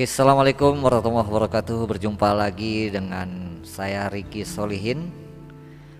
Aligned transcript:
Oke, 0.00 0.08
Assalamualaikum 0.08 0.80
warahmatullahi 0.80 1.28
wabarakatuh. 1.28 1.84
Berjumpa 1.84 2.32
lagi 2.32 2.88
dengan 2.88 3.60
saya 3.60 4.08
Riki 4.08 4.48
Solihin. 4.48 5.12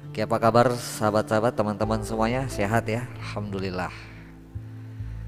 Oke, 0.09 0.25
apa 0.25 0.41
kabar 0.41 0.73
sahabat-sahabat 0.73 1.53
teman-teman 1.53 2.01
semuanya? 2.01 2.49
Sehat 2.49 2.89
ya? 2.89 3.05
Alhamdulillah. 3.21 3.93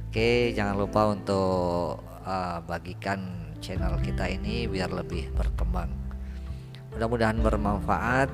Oke, 0.08 0.56
jangan 0.56 0.80
lupa 0.80 1.12
untuk 1.12 2.00
uh, 2.24 2.64
bagikan 2.64 3.52
channel 3.60 4.00
kita 4.00 4.24
ini 4.32 4.64
biar 4.64 4.88
lebih 4.88 5.28
berkembang. 5.36 5.92
Mudah-mudahan 6.96 7.44
bermanfaat 7.44 8.32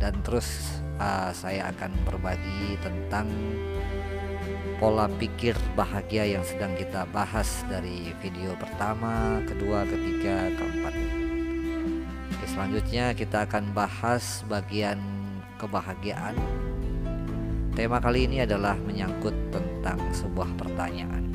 Dan 0.00 0.16
terus 0.24 0.80
uh, 0.96 1.28
saya 1.36 1.68
akan 1.76 1.92
berbagi 2.08 2.80
tentang 2.80 3.28
pola 4.78 5.10
pikir 5.18 5.58
bahagia 5.74 6.38
yang 6.38 6.46
sedang 6.46 6.70
kita 6.78 7.02
bahas 7.10 7.66
dari 7.66 8.14
video 8.22 8.54
pertama, 8.54 9.42
kedua, 9.42 9.82
ketiga, 9.82 10.54
keempat. 10.54 10.94
Oke, 12.30 12.46
selanjutnya 12.46 13.10
kita 13.10 13.42
akan 13.50 13.74
bahas 13.74 14.46
bagian 14.46 15.02
kebahagiaan. 15.58 16.38
Tema 17.74 17.98
kali 17.98 18.30
ini 18.30 18.46
adalah 18.46 18.78
menyangkut 18.78 19.34
tentang 19.50 19.98
sebuah 20.14 20.54
pertanyaan. 20.54 21.26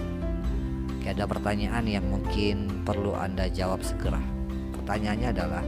Oke, 0.95 1.11
ada 1.11 1.27
pertanyaan 1.27 1.83
yang 1.83 2.07
mungkin 2.07 2.87
perlu 2.87 3.11
Anda 3.11 3.51
jawab 3.51 3.83
segera. 3.83 4.23
Pertanyaannya 4.71 5.29
adalah 5.35 5.63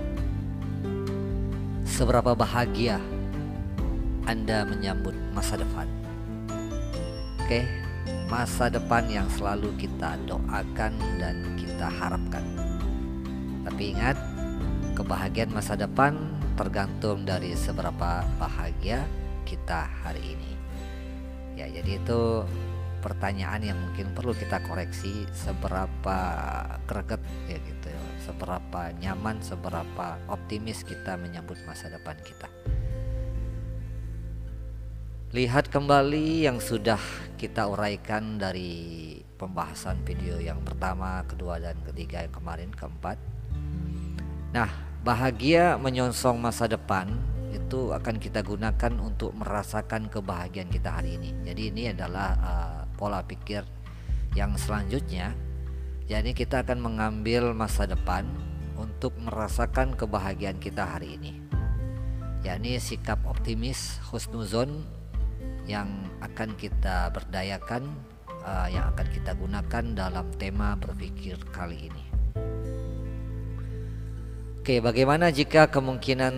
seberapa 1.84 2.40
bahagia 2.40 3.04
Anda 4.24 4.64
menyambut 4.64 5.16
masa 5.36 5.60
depan? 5.60 6.05
Oke, 7.46 7.62
masa 8.26 8.74
depan 8.74 9.06
yang 9.06 9.30
selalu 9.30 9.70
kita 9.78 10.18
doakan 10.26 10.98
dan 11.22 11.54
kita 11.54 11.94
harapkan. 11.94 12.42
Tapi 13.62 13.94
ingat, 13.94 14.18
kebahagiaan 14.98 15.54
masa 15.54 15.78
depan 15.78 16.18
tergantung 16.58 17.22
dari 17.22 17.54
seberapa 17.54 18.26
bahagia 18.42 19.06
kita 19.46 19.86
hari 20.02 20.26
ini. 20.26 20.52
Ya, 21.54 21.70
jadi 21.70 22.02
itu 22.02 22.50
pertanyaan 23.06 23.62
yang 23.62 23.78
mungkin 23.78 24.18
perlu 24.18 24.34
kita 24.34 24.66
koreksi 24.66 25.30
seberapa 25.30 26.18
greget 26.90 27.22
ya 27.46 27.62
gitu. 27.62 27.94
Seberapa 28.26 28.90
nyaman, 28.98 29.46
seberapa 29.46 30.18
optimis 30.34 30.82
kita 30.82 31.14
menyambut 31.14 31.62
masa 31.70 31.94
depan 31.94 32.18
kita. 32.26 32.65
Lihat 35.36 35.68
kembali 35.68 36.48
yang 36.48 36.64
sudah 36.64 36.96
kita 37.36 37.68
uraikan 37.68 38.40
dari 38.40 39.20
pembahasan 39.36 40.00
video 40.08 40.40
yang 40.40 40.64
pertama, 40.64 41.28
kedua, 41.28 41.60
dan 41.60 41.76
ketiga 41.84 42.24
yang 42.24 42.32
kemarin, 42.32 42.72
keempat. 42.72 43.20
Nah, 44.56 44.72
bahagia 45.04 45.76
menyongsong 45.76 46.40
masa 46.40 46.72
depan 46.72 47.12
itu 47.52 47.92
akan 47.92 48.16
kita 48.16 48.48
gunakan 48.48 48.96
untuk 49.04 49.36
merasakan 49.36 50.08
kebahagiaan 50.08 50.72
kita 50.72 51.04
hari 51.04 51.20
ini. 51.20 51.36
Jadi 51.44 51.62
ini 51.68 51.84
adalah 51.92 52.30
uh, 52.40 52.82
pola 52.96 53.20
pikir 53.20 53.68
yang 54.40 54.56
selanjutnya. 54.56 55.36
Jadi 56.08 56.32
kita 56.32 56.64
akan 56.64 56.80
mengambil 56.80 57.52
masa 57.52 57.84
depan 57.84 58.24
untuk 58.80 59.12
merasakan 59.20 60.00
kebahagiaan 60.00 60.64
kita 60.64 60.96
hari 60.96 61.20
ini. 61.20 61.44
yakni 62.40 62.80
sikap 62.80 63.20
optimis, 63.28 64.00
husnuzon 64.14 64.86
yang 65.66 65.90
akan 66.22 66.54
kita 66.58 67.10
berdayakan 67.10 67.90
uh, 68.46 68.68
yang 68.70 68.86
akan 68.94 69.08
kita 69.10 69.34
gunakan 69.34 69.84
dalam 69.98 70.28
tema 70.38 70.78
berpikir 70.78 71.42
kali 71.50 71.90
ini. 71.90 72.04
Oke, 74.62 74.82
bagaimana 74.82 75.30
jika 75.30 75.70
kemungkinan 75.70 76.34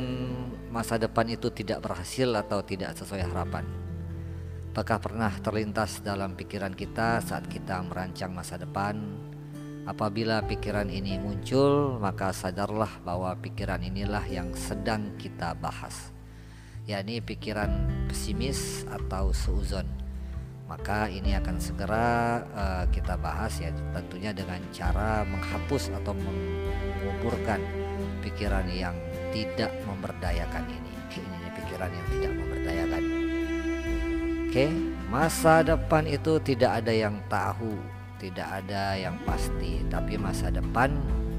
masa 0.67 0.99
depan 0.99 1.31
itu 1.31 1.47
tidak 1.51 1.79
berhasil 1.79 2.27
atau 2.35 2.59
tidak 2.59 2.95
sesuai 2.99 3.23
harapan? 3.23 3.63
Apakah 4.75 4.99
pernah 4.99 5.31
terlintas 5.41 6.03
dalam 6.03 6.35
pikiran 6.35 6.75
kita 6.75 7.23
saat 7.23 7.47
kita 7.47 7.79
merancang 7.87 8.35
masa 8.35 8.59
depan? 8.59 8.99
Apabila 9.87 10.43
pikiran 10.43 10.91
ini 10.91 11.15
muncul, 11.15 11.95
maka 12.03 12.35
sadarlah 12.35 12.99
bahwa 13.07 13.31
pikiran 13.39 13.79
inilah 13.79 14.27
yang 14.27 14.51
sedang 14.51 15.15
kita 15.15 15.55
bahas 15.55 16.16
yakni 16.87 17.19
pikiran 17.19 17.67
pesimis 18.07 18.87
atau 18.87 19.35
seuzon. 19.35 19.83
Maka 20.67 21.07
ini 21.07 21.35
akan 21.35 21.59
segera 21.59 22.43
uh, 22.51 22.85
kita 22.91 23.15
bahas 23.19 23.55
ya 23.59 23.71
tentunya 23.95 24.31
dengan 24.35 24.59
cara 24.71 25.23
menghapus 25.27 25.91
atau 25.95 26.11
menguburkan 26.15 27.59
pikiran 28.23 28.67
yang 28.71 28.95
tidak 29.31 29.71
memberdayakan 29.83 30.63
ini. 30.67 30.91
Ini 31.17 31.47
pikiran 31.55 31.91
yang 31.91 32.07
tidak 32.19 32.31
memberdayakan. 32.35 33.03
Oke, 34.47 34.65
masa 35.11 35.63
depan 35.63 36.03
itu 36.07 36.39
tidak 36.43 36.83
ada 36.83 36.93
yang 36.95 37.15
tahu, 37.27 37.75
tidak 38.19 38.47
ada 38.63 38.95
yang 38.95 39.15
pasti, 39.27 39.83
tapi 39.91 40.15
masa 40.15 40.51
depan 40.51 40.91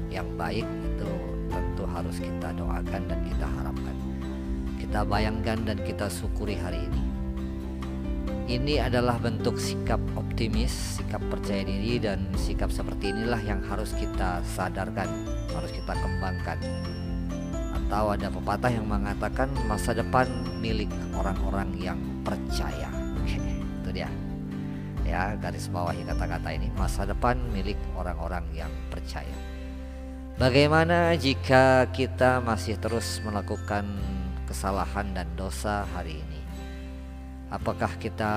yang 0.09 0.25
baik 0.37 0.65
itu 0.65 1.11
tentu 1.49 1.83
harus 1.89 2.17
kita 2.21 2.49
doakan 2.53 3.01
dan 3.09 3.19
kita 3.25 3.45
harapkan 3.45 3.98
kita 4.89 5.05
bayangkan 5.05 5.61
dan 5.69 5.77
kita 5.85 6.09
syukuri 6.09 6.57
hari 6.57 6.81
ini. 6.81 7.01
Ini 8.49 8.89
adalah 8.89 9.21
bentuk 9.21 9.61
sikap 9.61 10.01
optimis, 10.17 10.97
sikap 10.97 11.21
percaya 11.29 11.61
diri 11.61 12.01
dan 12.01 12.25
sikap 12.33 12.73
seperti 12.73 13.13
inilah 13.13 13.37
yang 13.45 13.61
harus 13.69 13.93
kita 13.93 14.41
sadarkan, 14.41 15.05
harus 15.53 15.69
kita 15.69 15.93
kembangkan. 15.93 16.57
Atau 17.69 18.17
ada 18.17 18.33
pepatah 18.33 18.73
yang 18.73 18.89
mengatakan 18.89 19.53
masa 19.69 19.93
depan 19.93 20.25
milik 20.57 20.89
orang-orang 21.13 21.69
yang 21.77 22.01
percaya. 22.25 22.89
itu 23.85 23.89
dia. 23.93 24.09
Ya, 25.05 25.37
garis 25.37 25.69
bawahi 25.69 26.01
kata-kata 26.09 26.49
ini, 26.49 26.73
masa 26.73 27.05
depan 27.05 27.37
milik 27.53 27.77
orang-orang 27.93 28.41
yang 28.57 28.73
percaya. 28.89 29.37
Bagaimana 30.41 31.13
jika 31.13 31.85
kita 31.93 32.41
masih 32.41 32.81
terus 32.81 33.21
melakukan 33.21 33.85
kesalahan 34.49 35.13
dan 35.13 35.29
dosa 35.37 35.85
hari 35.93 36.17
ini. 36.17 36.41
Apakah 37.53 37.93
kita 38.01 38.33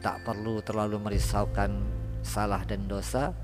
tak 0.00 0.16
perlu 0.24 0.64
terlalu 0.64 0.96
merisaukan 0.96 1.76
salah 2.24 2.64
dan 2.64 2.88
dosa? 2.88 3.36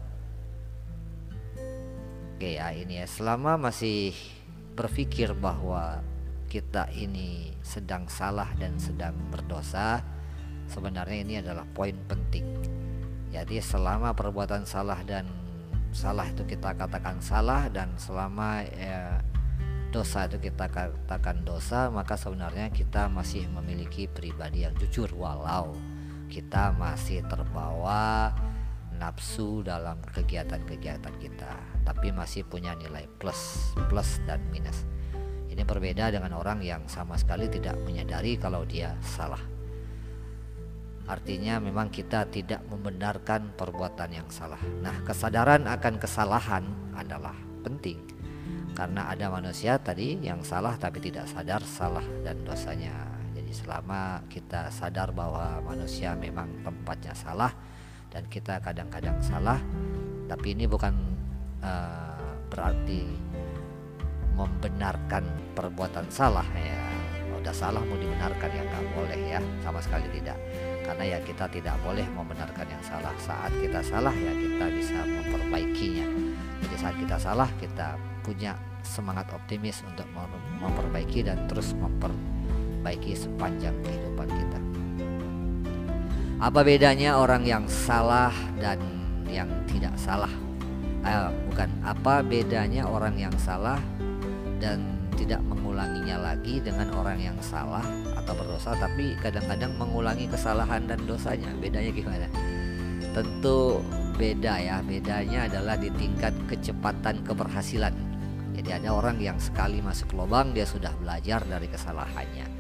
Oke 2.37 2.57
ya 2.57 2.73
ini 2.73 3.05
ya 3.05 3.07
selama 3.09 3.61
masih 3.61 4.17
berpikir 4.77 5.37
bahwa 5.37 6.01
kita 6.49 6.89
ini 6.93 7.53
sedang 7.61 8.09
salah 8.09 8.49
dan 8.57 8.77
sedang 8.77 9.17
berdosa 9.33 10.05
sebenarnya 10.69 11.19
ini 11.25 11.35
adalah 11.41 11.65
poin 11.73 11.97
penting 12.05 12.45
jadi 13.33 13.61
selama 13.61 14.13
perbuatan 14.13 14.69
salah 14.69 15.01
dan 15.05 15.29
salah 15.97 16.29
itu 16.29 16.45
kita 16.45 16.77
katakan 16.77 17.21
salah 17.25 17.69
dan 17.73 17.93
selama 17.97 18.65
ya, 18.69 19.21
dosa 19.97 20.29
itu 20.29 20.37
kita 20.53 20.69
katakan 20.69 21.41
dosa 21.41 21.89
maka 21.89 22.21
sebenarnya 22.21 22.69
kita 22.69 23.09
masih 23.09 23.49
memiliki 23.49 24.05
pribadi 24.05 24.69
yang 24.69 24.77
jujur. 24.77 25.09
Walau 25.17 25.73
kita 26.29 26.77
masih 26.77 27.25
terbawa 27.25 28.29
nafsu 29.01 29.65
dalam 29.65 29.97
kegiatan-kegiatan 30.13 31.15
kita 31.17 31.53
tapi 31.89 32.13
masih 32.13 32.45
punya 32.45 32.77
nilai 32.77 33.09
plus 33.17 33.73
plus 33.89 34.21
dan 34.29 34.45
minus. 34.53 34.85
Ini 35.49 35.65
berbeda 35.65 36.13
dengan 36.13 36.37
orang 36.37 36.61
yang 36.61 36.85
sama 36.85 37.17
sekali 37.17 37.49
tidak 37.49 37.81
menyadari 37.89 38.37
kalau 38.37 38.69
dia 38.69 38.93
salah. 39.01 39.41
Artinya 41.09 41.57
memang 41.57 41.89
kita 41.89 42.29
tidak 42.29 42.61
membenarkan 42.69 43.57
perbuatan 43.57 44.13
yang 44.13 44.29
salah. 44.29 44.61
Nah 44.85 45.01
kesadaran 45.09 45.65
akan 45.65 45.97
kesalahan 45.97 46.69
adalah 46.93 47.33
penting 47.65 48.16
karena 48.77 49.09
ada 49.09 49.33
manusia 49.33 49.81
tadi 49.81 50.21
yang 50.21 50.45
salah 50.45 50.77
tapi 50.77 51.01
tidak 51.01 51.25
sadar 51.25 51.65
salah 51.65 52.05
dan 52.21 52.37
dosanya. 52.45 52.93
Jadi 53.33 53.53
selama 53.57 54.21
kita 54.29 54.69
sadar 54.69 55.17
bahwa 55.17 55.65
manusia 55.65 56.13
memang 56.13 56.61
tempatnya 56.61 57.17
salah 57.17 57.57
dan 58.13 58.29
kita 58.29 58.61
kadang-kadang 58.61 59.17
salah 59.25 59.57
tapi 60.29 60.53
ini 60.53 60.69
bukan 60.69 60.93
uh, 61.65 62.37
berarti 62.53 63.09
membenarkan 64.37 65.25
perbuatan 65.57 66.13
salah 66.13 66.45
ya. 66.53 66.85
Udah 67.41 67.55
salah 67.57 67.81
mau 67.81 67.97
dibenarkan 67.97 68.51
ya 68.53 68.61
nggak 68.61 68.85
boleh 68.93 69.21
ya 69.25 69.41
sama 69.65 69.81
sekali 69.81 70.05
tidak. 70.21 70.37
Karena 70.85 71.17
ya 71.17 71.19
kita 71.25 71.49
tidak 71.49 71.81
boleh 71.81 72.05
membenarkan 72.13 72.67
yang 72.69 72.83
salah. 72.85 73.15
Saat 73.17 73.57
kita 73.57 73.81
salah 73.81 74.13
ya 74.13 74.37
kita 74.37 74.67
bisa 74.69 75.01
memperbaikinya. 75.01 76.07
Jadi 76.61 76.77
saat 76.77 76.97
kita 77.01 77.17
salah 77.17 77.49
kita 77.57 78.16
punya 78.27 78.59
semangat 78.83 79.31
optimis 79.31 79.87
untuk 79.87 80.11
memperbaiki 80.59 81.23
dan 81.23 81.47
terus 81.47 81.71
memperbaiki 81.79 83.15
sepanjang 83.15 83.79
kehidupan 83.87 84.27
kita. 84.27 84.59
Apa 86.43 86.67
bedanya 86.67 87.23
orang 87.23 87.47
yang 87.47 87.65
salah 87.71 88.35
dan 88.59 88.83
yang 89.31 89.47
tidak 89.71 89.95
salah? 89.95 90.31
eh, 91.07 91.31
bukan 91.49 91.71
apa 91.87 92.21
bedanya 92.27 92.85
orang 92.85 93.15
yang 93.17 93.35
salah 93.39 93.79
dan 94.59 94.83
tidak 95.17 95.41
mengulanginya 95.49 96.21
lagi 96.21 96.61
dengan 96.61 96.93
orang 96.93 97.17
yang 97.17 97.39
salah 97.41 97.85
atau 98.21 98.37
berdosa 98.37 98.77
tapi 98.77 99.17
kadang-kadang 99.25 99.73
mengulangi 99.81 100.29
kesalahan 100.29 100.85
dan 100.85 101.01
dosanya 101.09 101.49
bedanya 101.57 101.89
gimana 101.95 102.29
tentu 103.17 103.81
beda 104.21 104.61
ya 104.61 104.77
bedanya 104.85 105.49
adalah 105.49 105.81
di 105.81 105.89
tingkat 105.97 106.37
kecepatan 106.49 107.25
keberhasilan 107.25 107.97
jadi 108.67 108.83
ada 108.83 108.99
orang 108.99 109.23
yang 109.23 109.39
sekali 109.39 109.79
masuk 109.79 110.19
lubang 110.19 110.51
dia 110.51 110.67
sudah 110.67 110.91
belajar 110.99 111.39
dari 111.47 111.71
kesalahannya. 111.71 112.51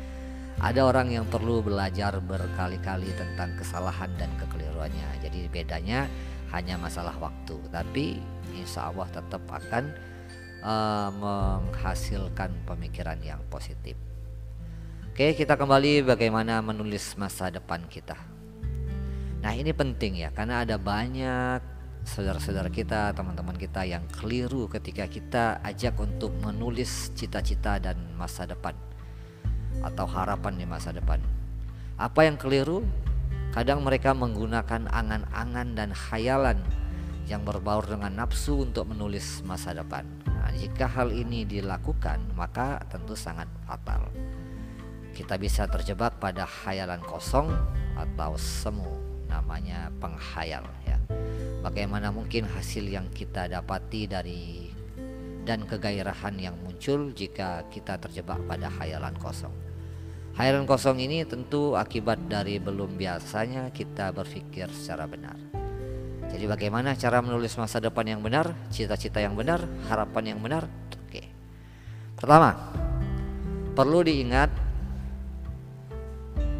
Ada 0.62 0.86
orang 0.86 1.10
yang 1.10 1.26
perlu 1.26 1.66
belajar 1.66 2.22
berkali-kali 2.22 3.10
tentang 3.18 3.58
kesalahan 3.58 4.14
dan 4.14 4.30
kekeliruannya. 4.38 5.18
Jadi 5.18 5.50
bedanya 5.50 6.06
hanya 6.54 6.78
masalah 6.78 7.18
waktu. 7.18 7.58
Tapi 7.74 8.22
insya 8.54 8.94
Allah 8.94 9.10
tetap 9.10 9.42
akan 9.50 9.84
uh, 10.62 11.10
menghasilkan 11.10 12.54
pemikiran 12.62 13.18
yang 13.18 13.42
positif. 13.50 13.98
Oke 15.10 15.34
kita 15.34 15.58
kembali 15.58 16.06
bagaimana 16.06 16.62
menulis 16.62 17.18
masa 17.18 17.50
depan 17.50 17.82
kita. 17.90 18.14
Nah 19.42 19.50
ini 19.58 19.74
penting 19.74 20.22
ya 20.22 20.30
karena 20.30 20.62
ada 20.62 20.78
banyak 20.78 21.75
saudara-saudara 22.06 22.70
kita, 22.70 23.10
teman-teman 23.12 23.58
kita 23.58 23.82
yang 23.82 24.06
keliru 24.06 24.70
ketika 24.70 25.10
kita 25.10 25.58
ajak 25.66 25.98
untuk 25.98 26.30
menulis 26.38 27.10
cita-cita 27.18 27.82
dan 27.82 27.98
masa 28.14 28.46
depan 28.46 28.72
atau 29.82 30.06
harapan 30.06 30.54
di 30.56 30.64
masa 30.64 30.94
depan. 30.94 31.18
Apa 31.98 32.24
yang 32.24 32.38
keliru? 32.38 32.86
Kadang 33.50 33.82
mereka 33.82 34.14
menggunakan 34.14 34.86
angan-angan 34.86 35.68
dan 35.74 35.90
khayalan 35.90 36.62
yang 37.26 37.42
berbaur 37.42 37.82
dengan 37.82 38.22
nafsu 38.22 38.62
untuk 38.62 38.86
menulis 38.86 39.42
masa 39.42 39.74
depan. 39.74 40.06
Nah, 40.30 40.54
jika 40.54 40.86
hal 40.86 41.10
ini 41.10 41.42
dilakukan, 41.42 42.22
maka 42.38 42.78
tentu 42.86 43.18
sangat 43.18 43.50
fatal. 43.66 44.06
Kita 45.10 45.34
bisa 45.40 45.66
terjebak 45.66 46.20
pada 46.22 46.46
khayalan 46.46 47.02
kosong 47.02 47.50
atau 47.96 48.36
semu, 48.38 48.94
namanya 49.26 49.90
penghayal 49.98 50.62
ya. 50.84 51.00
Bagaimana 51.66 52.14
mungkin 52.14 52.46
hasil 52.46 52.86
yang 52.86 53.10
kita 53.10 53.50
dapati 53.50 54.06
dari 54.06 54.70
dan 55.42 55.66
kegairahan 55.66 56.38
yang 56.38 56.54
muncul 56.62 57.10
jika 57.10 57.66
kita 57.74 57.98
terjebak 57.98 58.38
pada 58.46 58.70
khayalan 58.70 59.10
kosong. 59.18 59.50
Khayalan 60.38 60.62
kosong 60.62 61.02
ini 61.02 61.26
tentu 61.26 61.74
akibat 61.74 62.30
dari 62.30 62.62
belum 62.62 62.94
biasanya 62.94 63.74
kita 63.74 64.14
berpikir 64.14 64.70
secara 64.70 65.10
benar. 65.10 65.34
Jadi 66.30 66.46
bagaimana 66.46 66.94
cara 66.94 67.18
menulis 67.18 67.58
masa 67.58 67.82
depan 67.82 68.14
yang 68.14 68.22
benar, 68.22 68.54
cita-cita 68.70 69.18
yang 69.18 69.34
benar, 69.34 69.66
harapan 69.90 70.38
yang 70.38 70.40
benar? 70.42 70.70
Oke. 71.02 71.26
Pertama, 72.14 72.54
perlu 73.74 74.06
diingat 74.06 74.54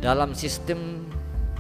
dalam 0.03 0.35
sistem 0.35 1.07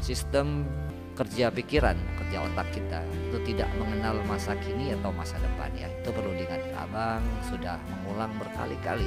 sistem 0.03 0.67
kerja 1.15 1.55
pikiran, 1.55 1.95
kerja 2.27 2.43
otak 2.43 2.69
kita 2.75 3.01
itu 3.31 3.39
tidak 3.55 3.71
mengenal 3.79 4.19
masa 4.27 4.59
kini 4.59 4.91
atau 4.99 5.15
masa 5.15 5.39
depan 5.39 5.71
ya. 5.79 5.87
Itu 6.03 6.11
perlu 6.11 6.35
diingat. 6.35 6.75
Abang 6.75 7.23
sudah 7.47 7.79
mengulang 7.87 8.35
berkali-kali 8.37 9.07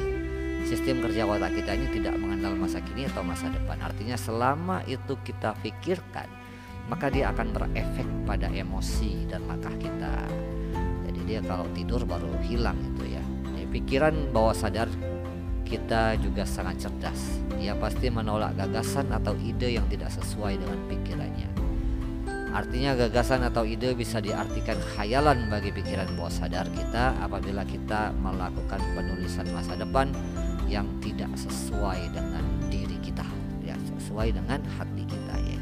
sistem 0.64 1.00
kerja 1.04 1.24
otak 1.24 1.56
kita 1.56 1.76
ini 1.76 1.88
tidak 2.00 2.16
mengenal 2.20 2.56
masa 2.56 2.80
kini 2.84 3.08
atau 3.08 3.24
masa 3.24 3.48
depan. 3.52 3.80
Artinya 3.80 4.16
selama 4.20 4.84
itu 4.88 5.16
kita 5.24 5.56
pikirkan, 5.64 6.28
maka 6.92 7.08
dia 7.12 7.32
akan 7.32 7.48
berefek 7.56 8.08
pada 8.28 8.48
emosi 8.52 9.28
dan 9.30 9.48
langkah 9.48 9.76
kita. 9.80 10.28
Jadi 11.08 11.20
dia 11.28 11.40
kalau 11.44 11.68
tidur 11.72 12.04
baru 12.04 12.32
hilang 12.44 12.80
itu 12.96 13.16
ya. 13.16 13.24
Jadi 13.56 13.66
pikiran 13.72 14.16
bawah 14.32 14.56
sadar 14.56 14.90
kita 15.64 16.18
juga 16.18 16.44
sangat 16.50 16.90
cerdas. 16.90 17.40
Dia 17.60 17.78
pasti 17.78 18.10
menolak 18.10 18.58
gagasan 18.58 19.14
atau 19.14 19.38
ide 19.38 19.78
yang 19.78 19.86
tidak 19.86 20.10
sesuai 20.10 20.58
dengan 20.58 20.80
pikirannya. 20.90 21.49
Artinya 22.50 22.98
gagasan 22.98 23.46
atau 23.46 23.62
ide 23.62 23.94
bisa 23.94 24.18
diartikan 24.18 24.78
khayalan 24.98 25.54
bagi 25.54 25.70
pikiran 25.70 26.10
bawah 26.18 26.34
sadar 26.34 26.66
kita 26.74 27.14
apabila 27.22 27.62
kita 27.62 28.10
melakukan 28.18 28.82
penulisan 28.98 29.46
masa 29.54 29.78
depan 29.78 30.10
yang 30.66 30.90
tidak 30.98 31.30
sesuai 31.38 32.10
dengan 32.10 32.46
diri 32.74 32.98
kita 33.06 33.26
ya 33.62 33.78
sesuai 33.98 34.34
dengan 34.34 34.66
hati 34.82 35.06
kita 35.06 35.36
ya. 35.46 35.62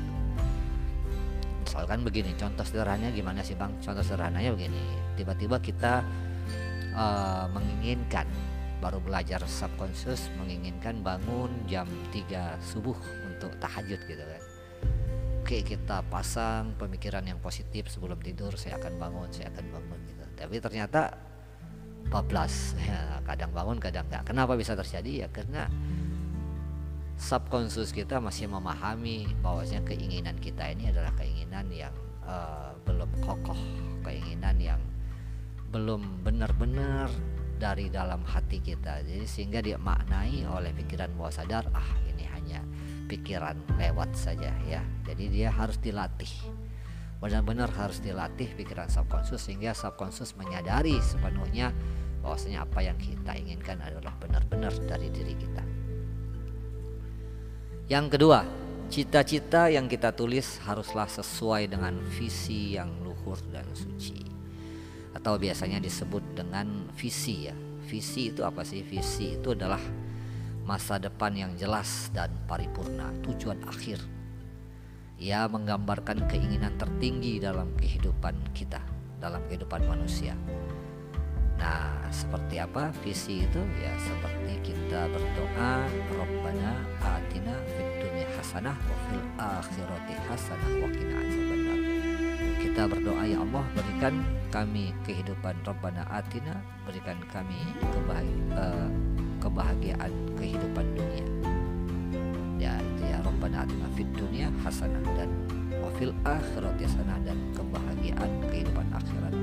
Misalkan 1.67 2.07
begini 2.07 2.31
contoh 2.39 2.63
sederhananya 2.63 3.11
gimana 3.11 3.43
sih 3.43 3.59
bang? 3.59 3.75
Contoh 3.83 4.03
sederhananya 4.07 4.55
begini 4.55 4.79
tiba-tiba 5.19 5.59
kita 5.59 6.07
uh, 6.95 7.51
menginginkan 7.51 8.31
baru 8.79 9.03
belajar 9.03 9.41
subconscious 9.43 10.29
menginginkan 10.39 11.01
bangun 11.03 11.49
jam 11.67 11.89
3 12.13 12.61
subuh 12.61 12.95
untuk 13.27 13.51
tahajud 13.57 13.99
gitu 14.05 14.23
kan 14.23 14.46
Oke 15.47 15.63
kita 15.63 16.03
pasang 16.11 16.75
pemikiran 16.75 17.23
yang 17.23 17.39
positif 17.39 17.87
sebelum 17.87 18.19
tidur 18.19 18.59
saya 18.59 18.75
akan 18.83 18.99
bangun 18.99 19.31
saya 19.31 19.47
akan 19.55 19.79
bangun 19.79 19.99
gitu. 20.03 20.23
Tapi 20.35 20.59
ternyata 20.59 21.15
bablas. 22.11 22.75
Ya, 22.83 23.23
kadang 23.23 23.55
bangun 23.55 23.79
kadang 23.79 24.03
enggak 24.11 24.27
kenapa 24.27 24.59
bisa 24.59 24.75
terjadi? 24.75 25.23
Ya 25.23 25.27
karena 25.31 25.71
subconscious 27.15 27.95
kita 27.95 28.19
masih 28.19 28.51
memahami 28.51 29.39
bahwasanya 29.39 29.87
keinginan 29.87 30.35
kita 30.35 30.67
ini 30.67 30.91
adalah 30.91 31.15
keinginan 31.15 31.71
yang 31.71 31.95
uh, 32.27 32.75
belum 32.83 33.07
kokoh 33.23 33.55
keinginan 34.03 34.59
yang 34.59 34.83
belum 35.71 36.27
benar-benar 36.27 37.07
dari 37.55 37.87
dalam 37.87 38.19
hati 38.27 38.59
kita. 38.59 38.99
Jadi 38.99 39.23
sehingga 39.23 39.63
dia 39.63 39.79
maknai 39.79 40.43
oleh 40.43 40.75
pikiran 40.75 41.07
bawah 41.15 41.31
sadar 41.31 41.71
ah 41.71 42.06
pikiran 43.07 43.55
lewat 43.79 44.13
saja 44.13 44.51
ya 44.67 44.83
jadi 45.07 45.25
dia 45.31 45.49
harus 45.49 45.79
dilatih 45.79 46.29
benar-benar 47.17 47.73
harus 47.73 47.97
dilatih 47.97 48.53
pikiran 48.53 48.91
subconscious 48.91 49.49
sehingga 49.49 49.73
subconscious 49.73 50.37
menyadari 50.37 51.01
sepenuhnya 51.01 51.73
bahwasanya 52.21 52.67
apa 52.67 52.79
yang 52.83 52.97
kita 52.99 53.33
inginkan 53.39 53.79
adalah 53.81 54.13
benar-benar 54.19 54.73
dari 54.85 55.07
diri 55.09 55.33
kita. 55.33 55.63
Yang 57.87 58.19
kedua, 58.19 58.43
cita-cita 58.91 59.71
yang 59.71 59.87
kita 59.87 60.11
tulis 60.11 60.59
haruslah 60.67 61.07
sesuai 61.07 61.71
dengan 61.71 61.95
visi 62.03 62.75
yang 62.75 62.91
luhur 62.99 63.39
dan 63.47 63.63
suci. 63.71 64.27
Atau 65.15 65.39
biasanya 65.39 65.79
disebut 65.79 66.35
dengan 66.35 66.91
visi 66.99 67.47
ya. 67.47 67.55
Visi 67.87 68.35
itu 68.35 68.43
apa 68.43 68.67
sih? 68.67 68.83
Visi 68.83 69.39
itu 69.39 69.55
adalah 69.55 69.79
masa 70.67 70.99
depan 70.99 71.31
yang 71.31 71.55
jelas 71.55 72.11
dan 72.11 72.27
paripurna, 72.43 73.15
tujuan 73.23 73.63
akhir. 73.63 74.03
Ia 75.17 75.47
menggambarkan 75.47 76.27
keinginan 76.27 76.75
tertinggi 76.75 77.39
dalam 77.39 77.71
kehidupan 77.79 78.51
kita, 78.51 78.83
dalam 79.23 79.39
kehidupan 79.47 79.87
manusia. 79.87 80.35
Nah, 81.57 82.05
seperti 82.11 82.61
apa 82.61 82.93
visi 83.01 83.47
itu? 83.47 83.61
Ya 83.81 83.95
seperti 83.97 84.75
kita 84.75 85.09
berdoa, 85.09 85.87
Rabbana 86.13 86.85
atina 87.01 87.55
fid 87.65 87.97
hasanah 88.37 88.77
wa 88.77 88.97
fil 89.09 89.25
akhirati 89.41 90.15
hasanah 90.29 90.71
wa 90.83 90.89
qina. 90.93 91.19
Kita 92.61 92.85
berdoa 92.85 93.23
ya 93.25 93.41
Allah 93.41 93.65
berikan 93.73 94.21
kami 94.53 94.93
kehidupan 95.01 95.57
Rabbana 95.65 96.05
atina, 96.13 96.61
berikan 96.85 97.17
kami 97.33 97.57
kebahagiaan, 97.81 98.53
uh, 98.53 98.89
kebahagiaan 99.47 100.11
kehidupan 100.35 100.85
dunia. 100.93 101.27
Ya, 102.59 102.73
ya 102.99 103.17
Rabbana 103.23 103.63
atina 103.63 103.87
fid 103.95 104.11
dunya 104.19 104.51
hasanah 104.61 105.01
dan 105.15 105.31
wa 105.79 105.89
fil 105.95 106.11
akhirati 106.27 106.83
hasanah 106.83 107.17
dan 107.23 107.39
kebahagiaan 107.55 108.31
kehidupan 108.51 108.87
akhirat 108.91 109.33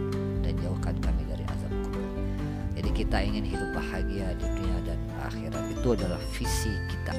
dan 0.45 0.53
jauhkan 0.61 0.95
kami 1.01 1.25
dari 1.25 1.45
jadi 2.75 2.91
kita 2.91 3.17
ingin 3.23 3.49
hidup 3.49 3.71
bahagia 3.73 4.37
di 4.37 4.45
dunia 4.45 4.79
dan 4.85 5.01
akhirat 5.25 5.65
itu 5.73 5.89
adalah 5.97 6.21
visi 6.37 6.75
kita. 6.93 7.17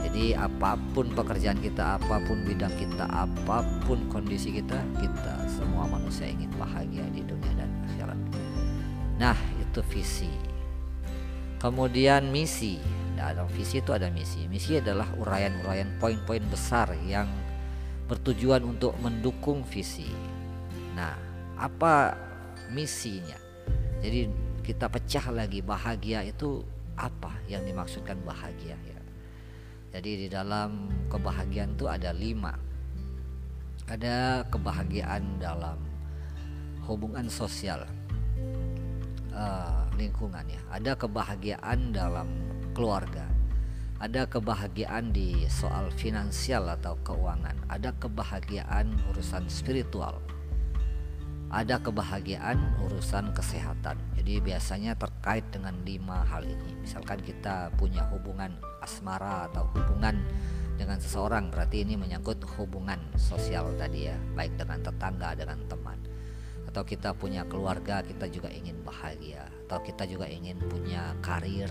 Jadi 0.00 0.32
apa 0.32 0.80
pun 0.96 1.12
pekerjaan 1.12 1.60
kita, 1.60 2.00
apa 2.00 2.16
pun 2.24 2.40
bidang 2.48 2.72
kita, 2.80 3.04
apa 3.04 3.60
pun 3.84 4.00
kondisi 4.08 4.56
kita, 4.56 4.80
kita 4.96 5.34
semua 5.52 5.84
manusia 5.84 6.32
ingin 6.32 6.48
bahagia 6.56 7.04
di 7.12 7.20
dunia 7.20 7.52
dan 7.60 7.70
akhirat. 7.92 8.18
Nah, 9.20 9.36
itu 9.60 9.84
visi. 9.92 10.49
Kemudian 11.60 12.32
misi. 12.32 12.80
Nah, 13.20 13.36
dalam 13.36 13.52
visi 13.52 13.84
itu 13.84 13.92
ada 13.92 14.08
misi. 14.08 14.48
Misi 14.48 14.80
adalah 14.80 15.12
uraian-uraian 15.20 16.00
poin-poin 16.00 16.40
besar 16.48 16.88
yang 17.04 17.28
bertujuan 18.08 18.64
untuk 18.64 18.96
mendukung 19.04 19.60
visi. 19.68 20.08
Nah, 20.96 21.14
apa 21.60 22.16
misinya? 22.72 23.36
Jadi 24.00 24.32
kita 24.64 24.88
pecah 24.88 25.28
lagi 25.28 25.60
bahagia 25.60 26.24
itu 26.24 26.64
apa 27.00 27.32
yang 27.48 27.64
dimaksudkan 27.64 28.20
bahagia 28.28 28.76
ya 28.76 29.00
jadi 29.90 30.10
di 30.26 30.28
dalam 30.28 30.92
kebahagiaan 31.08 31.72
itu 31.74 31.88
ada 31.88 32.12
lima 32.12 32.54
ada 33.88 34.46
kebahagiaan 34.52 35.40
dalam 35.40 35.80
hubungan 36.84 37.26
sosial 37.26 37.88
uh, 39.34 39.86
lingkungan 39.98 40.46
ya. 40.46 40.60
Ada 40.70 40.96
kebahagiaan 40.98 41.94
dalam 41.94 42.28
keluarga. 42.72 43.26
Ada 44.00 44.24
kebahagiaan 44.24 45.12
di 45.12 45.44
soal 45.52 45.92
finansial 45.92 46.64
atau 46.72 46.96
keuangan. 47.04 47.68
Ada 47.68 47.92
kebahagiaan 48.00 48.96
urusan 49.12 49.44
spiritual. 49.52 50.18
Ada 51.50 51.82
kebahagiaan 51.82 52.80
urusan 52.86 53.34
kesehatan. 53.36 53.98
Jadi 54.16 54.40
biasanya 54.40 54.96
terkait 54.96 55.44
dengan 55.52 55.74
lima 55.84 56.24
hal 56.24 56.46
ini. 56.46 56.80
Misalkan 56.80 57.20
kita 57.20 57.74
punya 57.76 58.06
hubungan 58.08 58.54
asmara 58.80 59.50
atau 59.52 59.68
hubungan 59.76 60.16
dengan 60.80 60.96
seseorang 60.96 61.52
berarti 61.52 61.84
ini 61.84 62.00
menyangkut 62.00 62.40
hubungan 62.56 62.96
sosial 63.20 63.68
tadi 63.76 64.08
ya 64.08 64.16
baik 64.32 64.56
dengan 64.56 64.80
tetangga 64.80 65.36
dengan 65.36 65.60
teman 65.68 66.00
atau 66.70 66.86
kita 66.86 67.10
punya 67.18 67.42
keluarga 67.50 67.98
kita 68.06 68.30
juga 68.30 68.46
ingin 68.54 68.78
bahagia. 68.86 69.50
Atau 69.66 69.82
kita 69.82 70.06
juga 70.06 70.30
ingin 70.30 70.54
punya 70.70 71.18
karir 71.18 71.70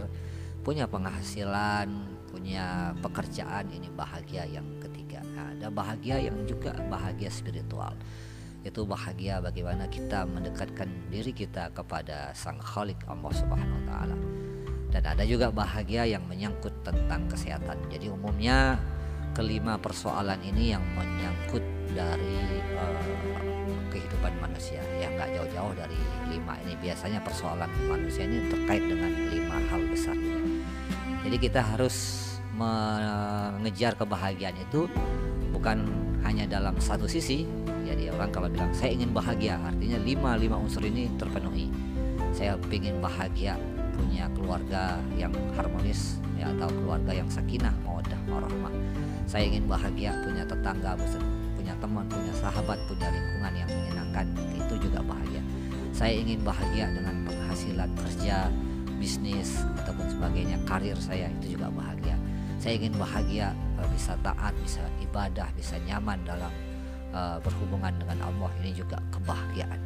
punya 0.59 0.85
penghasilan 0.85 1.87
punya 2.29 2.93
pekerjaan. 3.01 3.71
Ini 3.73 3.89
bahagia 3.95 4.45
yang 4.45 4.67
ketiga. 4.77 5.25
Nah, 5.33 5.55
ada 5.55 5.67
bahagia 5.73 6.21
yang 6.21 6.37
juga 6.45 6.77
bahagia 6.91 7.31
spiritual. 7.33 7.97
Itu 8.61 8.85
bahagia 8.85 9.39
bagaimana 9.39 9.87
kita 9.89 10.27
mendekatkan 10.27 11.09
diri 11.09 11.31
kita 11.33 11.71
kepada 11.73 12.35
sang 12.35 12.59
khalik 12.59 12.99
Allah 13.09 13.33
Subhanahu 13.33 13.79
wa 13.81 13.85
taala. 13.87 14.17
Dan 14.89 15.03
ada 15.05 15.23
juga 15.25 15.53
bahagia 15.53 16.05
yang 16.05 16.25
menyangkut 16.27 16.73
tentang 16.85 17.25
kesehatan. 17.29 17.77
Jadi 17.89 18.09
umumnya 18.09 18.77
kelima 19.33 19.77
persoalan 19.77 20.41
ini 20.41 20.73
yang 20.75 20.83
menyangkut 20.97 21.78
dari 21.93 22.61
uh, 22.77 23.03
kehidupan 23.89 24.33
manusia 24.41 24.81
yang 25.01 25.15
nggak 25.17 25.29
jauh-jauh 25.35 25.73
dari 25.73 25.99
lima 26.29 26.57
ini. 26.65 26.73
Biasanya 26.79 27.19
persoalan 27.23 27.69
manusia 27.89 28.25
ini 28.25 28.49
terkait 28.49 28.83
dengan 28.85 29.11
lima 29.29 29.57
hal 29.69 29.81
besar. 29.89 30.17
Jadi 31.25 31.37
kita 31.37 31.61
harus 31.61 32.27
mengejar 32.55 33.95
kebahagiaan 33.95 34.57
itu 34.59 34.89
bukan 35.55 35.87
hanya 36.25 36.45
dalam 36.45 36.75
satu 36.77 37.07
sisi. 37.07 37.47
Jadi 37.87 38.13
orang 38.13 38.29
kalau 38.29 38.47
bilang 38.51 38.69
saya 38.75 38.93
ingin 38.93 39.09
bahagia 39.09 39.57
artinya 39.65 39.97
lima 39.97 40.37
lima 40.37 40.57
unsur 40.61 40.85
ini 40.85 41.09
terpenuhi. 41.17 41.71
Saya 42.29 42.55
ingin 42.69 43.01
bahagia 43.01 43.57
punya 43.99 44.31
keluarga 44.31 45.01
yang 45.19 45.33
harmonis 45.59 46.23
ya 46.39 46.47
atau 46.55 46.71
keluarga 46.71 47.11
yang 47.11 47.27
sakinah 47.27 47.75
mawadah 47.83 48.15
warahmah 48.31 48.71
saya 49.27 49.45
ingin 49.45 49.67
bahagia 49.67 50.15
punya 50.23 50.47
tetangga 50.47 50.95
punya 51.69 51.85
teman 51.85 52.05
punya 52.09 52.33
sahabat 52.33 52.81
punya 52.89 53.13
lingkungan 53.13 53.53
yang 53.53 53.69
menyenangkan 53.69 54.25
itu 54.57 54.89
juga 54.89 55.05
bahagia. 55.05 55.37
Saya 55.93 56.17
ingin 56.17 56.41
bahagia 56.41 56.89
dengan 56.89 57.29
penghasilan 57.29 57.89
kerja 57.93 58.49
bisnis 58.97 59.61
ataupun 59.77 60.09
sebagainya 60.09 60.57
karir 60.65 60.97
saya 60.97 61.29
itu 61.29 61.53
juga 61.53 61.69
bahagia. 61.69 62.17
Saya 62.57 62.73
ingin 62.73 62.97
bahagia 62.97 63.53
eh, 63.53 63.85
bisa 63.93 64.17
taat 64.25 64.57
bisa 64.65 64.81
ibadah 64.97 65.45
bisa 65.53 65.77
nyaman 65.85 66.17
dalam 66.25 66.49
uh, 67.13 67.37
berhubungan 67.37 67.93
dengan 68.01 68.17
Allah. 68.25 68.49
Ini 68.65 68.73
juga 68.73 68.97
kebahagiaan. 69.13 69.77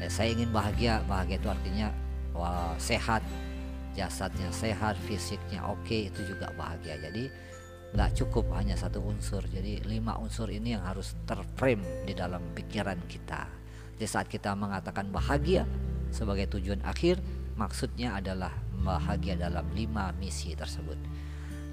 Dan 0.00 0.08
saya 0.08 0.32
ingin 0.32 0.48
bahagia 0.48 1.04
bahagia 1.04 1.36
itu 1.36 1.52
artinya 1.52 1.92
wah, 2.32 2.72
sehat 2.80 3.20
jasadnya 3.92 4.48
sehat 4.56 4.96
fisiknya 5.04 5.60
oke 5.68 5.84
okay, 5.84 6.08
itu 6.08 6.32
juga 6.32 6.48
bahagia. 6.56 6.96
Jadi 6.96 7.28
nggak 7.96 8.12
cukup 8.12 8.52
hanya 8.52 8.76
satu 8.76 9.00
unsur. 9.00 9.40
Jadi 9.48 9.80
lima 9.88 10.20
unsur 10.20 10.52
ini 10.52 10.76
yang 10.76 10.84
harus 10.84 11.16
terframe 11.24 12.04
di 12.04 12.12
dalam 12.12 12.52
pikiran 12.52 13.00
kita. 13.08 13.48
Di 13.96 14.04
saat 14.04 14.28
kita 14.28 14.52
mengatakan 14.52 15.08
bahagia 15.08 15.64
sebagai 16.12 16.44
tujuan 16.52 16.84
akhir 16.84 17.16
maksudnya 17.56 18.20
adalah 18.20 18.52
bahagia 18.84 19.40
dalam 19.40 19.64
lima 19.72 20.12
misi 20.20 20.52
tersebut. 20.52 21.00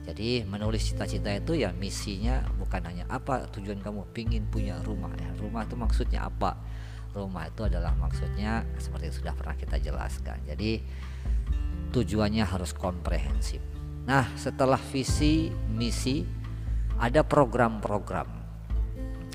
Jadi 0.07 0.47
menulis 0.47 0.87
cita-cita 0.87 1.27
itu 1.35 1.59
ya 1.59 1.75
misinya 1.75 2.47
bukan 2.55 2.87
hanya 2.87 3.03
apa 3.11 3.43
tujuan 3.59 3.83
kamu 3.83 4.07
pingin 4.15 4.47
punya 4.47 4.79
rumah 4.79 5.11
ya. 5.19 5.27
Rumah 5.43 5.67
itu 5.67 5.75
maksudnya 5.75 6.23
apa? 6.31 6.55
Rumah 7.11 7.51
itu 7.51 7.67
adalah 7.67 7.91
maksudnya 7.99 8.63
seperti 8.79 9.11
sudah 9.11 9.35
pernah 9.35 9.59
kita 9.59 9.75
jelaskan. 9.75 10.39
Jadi 10.47 10.79
tujuannya 11.91 12.47
harus 12.47 12.71
komprehensif 12.71 13.72
Nah, 14.03 14.27
setelah 14.36 14.79
visi 14.91 15.48
misi 15.72 16.27
ada 17.00 17.24
program-program. 17.24 18.27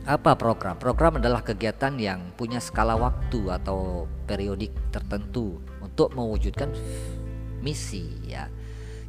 Apa 0.09 0.37
program? 0.41 0.77
Program 0.81 1.21
adalah 1.21 1.45
kegiatan 1.45 1.93
yang 2.01 2.33
punya 2.37 2.61
skala 2.61 2.97
waktu 2.97 3.49
atau 3.49 4.09
periodik 4.25 4.73
tertentu 4.89 5.61
untuk 5.85 6.13
mewujudkan 6.17 6.73
misi 7.61 8.09
ya. 8.25 8.49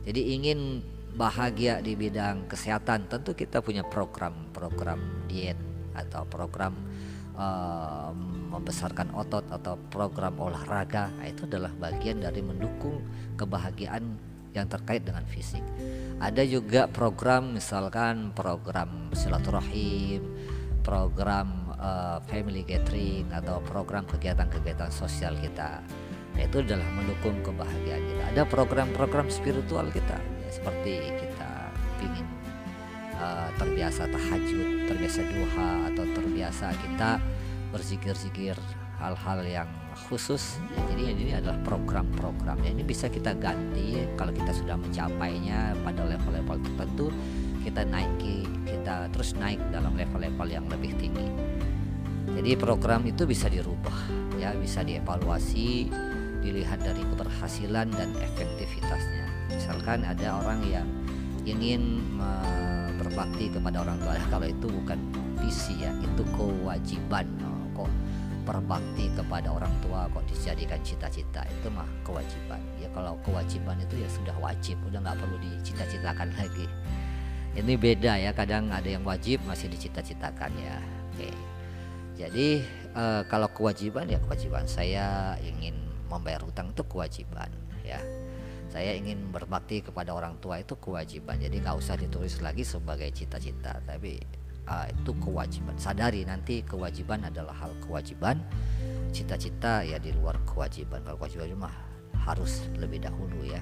Jadi 0.03 0.35
ingin 0.35 0.83
bahagia 1.15 1.83
di 1.83 1.95
bidang 1.95 2.47
kesehatan 2.47 3.11
tentu 3.11 3.35
kita 3.35 3.59
punya 3.59 3.83
program-program 3.83 5.27
diet 5.27 5.59
atau 5.95 6.23
program 6.27 6.75
uh, 7.35 8.15
membesarkan 8.55 9.11
otot 9.15 9.43
atau 9.51 9.75
program 9.91 10.39
olahraga 10.39 11.11
nah, 11.11 11.27
itu 11.27 11.43
adalah 11.43 11.73
bagian 11.75 12.23
dari 12.23 12.39
mendukung 12.39 13.03
kebahagiaan 13.35 14.28
yang 14.53 14.65
terkait 14.65 15.05
dengan 15.05 15.25
fisik. 15.29 15.61
Ada 16.19 16.43
juga 16.43 16.89
program 16.91 17.55
misalkan 17.55 18.35
program 18.35 19.13
silaturahim, 19.15 20.25
program 20.83 21.71
uh, 21.79 22.19
family 22.27 22.67
gathering 22.67 23.29
atau 23.31 23.63
program 23.63 24.03
kegiatan-kegiatan 24.09 24.91
sosial 24.91 25.37
kita. 25.39 25.79
Nah, 26.35 26.41
itu 26.43 26.63
adalah 26.63 26.87
mendukung 26.95 27.39
kebahagiaan 27.43 28.03
kita. 28.03 28.23
Ada 28.35 28.43
program-program 28.47 29.27
spiritual 29.31 29.87
kita 29.91 30.17
ya, 30.19 30.49
seperti 30.51 30.93
kita 31.19 31.51
ingin 32.03 32.27
uh, 33.19 33.49
terbiasa 33.55 34.07
tahajud, 34.11 34.91
terbiasa 34.91 35.21
duha 35.23 35.71
atau 35.93 36.03
terbiasa 36.15 36.67
kita 36.75 37.19
berzikir-zikir 37.69 38.57
hal-hal 38.99 39.39
yang 39.47 39.69
khusus. 40.07 40.59
Ya, 40.75 40.81
jadi 40.93 41.03
ini 41.15 41.33
adalah 41.35 41.59
program-program. 41.63 42.59
Ya, 42.63 42.71
ini 42.75 42.83
bisa 42.83 43.07
kita 43.07 43.35
ganti 43.35 44.05
kalau 44.19 44.35
kita 44.35 44.51
sudah 44.51 44.75
mencapainya 44.75 45.75
pada 45.81 46.03
level-level 46.05 46.59
tertentu 46.63 47.07
kita 47.59 47.83
naiki 47.83 48.47
kita 48.63 49.11
terus 49.11 49.35
naik 49.35 49.59
dalam 49.69 49.93
level-level 49.95 50.47
yang 50.47 50.65
lebih 50.71 50.95
tinggi. 50.95 51.27
Jadi 52.29 52.55
program 52.55 53.03
itu 53.03 53.27
bisa 53.27 53.51
dirubah 53.51 54.07
ya 54.39 54.55
bisa 54.55 54.79
dievaluasi 54.79 55.91
dilihat 56.39 56.79
dari 56.79 57.03
keberhasilan 57.03 57.91
dan 57.91 58.09
efektivitasnya. 58.15 59.27
Misalkan 59.51 60.07
ada 60.07 60.39
orang 60.39 60.63
yang 60.63 60.87
ingin 61.43 61.99
berbakti 62.99 63.51
kepada 63.51 63.83
orang 63.83 63.99
tua 63.99 64.15
kalau 64.33 64.47
itu 64.47 64.67
bukan 64.71 64.99
visi 65.39 65.83
ya 65.83 65.91
itu 65.99 66.23
kewajiban 66.35 67.27
berbakti 68.49 69.13
kepada 69.13 69.53
orang 69.53 69.69
tua 69.85 70.09
kok 70.09 70.25
dijadikan 70.25 70.81
cita-cita 70.81 71.45
itu 71.45 71.69
mah 71.69 71.85
kewajiban. 72.01 72.57
Ya 72.81 72.89
kalau 72.97 73.13
kewajiban 73.21 73.77
itu 73.77 74.01
ya 74.01 74.09
sudah 74.09 74.33
wajib 74.41 74.81
udah 74.89 74.97
nggak 75.05 75.17
perlu 75.21 75.37
dicita-citakan 75.37 76.33
lagi. 76.33 76.65
Ini 77.53 77.73
beda 77.77 78.17
ya 78.17 78.33
kadang 78.33 78.73
ada 78.73 78.89
yang 78.89 79.05
wajib 79.05 79.45
masih 79.45 79.69
dicita-citakan 79.69 80.49
ya. 80.57 80.81
Oke. 81.13 81.29
Jadi 82.17 82.65
e, 82.97 83.03
kalau 83.29 83.53
kewajiban 83.53 84.09
ya 84.09 84.17
kewajiban. 84.17 84.65
Saya 84.65 85.37
ingin 85.45 85.77
membayar 86.09 86.41
hutang 86.41 86.73
itu 86.73 86.81
kewajiban 86.89 87.53
ya. 87.85 88.01
Saya 88.73 88.97
ingin 88.97 89.29
berbakti 89.29 89.85
kepada 89.85 90.09
orang 90.17 90.41
tua 90.41 90.57
itu 90.57 90.73
kewajiban. 90.73 91.37
Jadi 91.37 91.61
nggak 91.61 91.77
usah 91.77 92.01
ditulis 92.01 92.41
lagi 92.41 92.65
sebagai 92.65 93.13
cita-cita 93.13 93.77
tapi 93.85 94.38
uh, 94.69 94.87
itu 94.87 95.11
kewajiban. 95.17 95.75
Sadari 95.75 96.21
nanti 96.23 96.61
kewajiban 96.61 97.25
adalah 97.25 97.57
hal 97.57 97.73
kewajiban. 97.81 98.39
Cita-cita 99.09 99.81
ya 99.81 99.97
di 99.97 100.13
luar 100.13 100.37
kewajiban. 100.45 101.01
Kalau 101.01 101.17
kewajiban 101.17 101.57
mah 101.57 101.75
harus 102.29 102.69
lebih 102.77 103.01
dahulu 103.01 103.41
ya. 103.41 103.59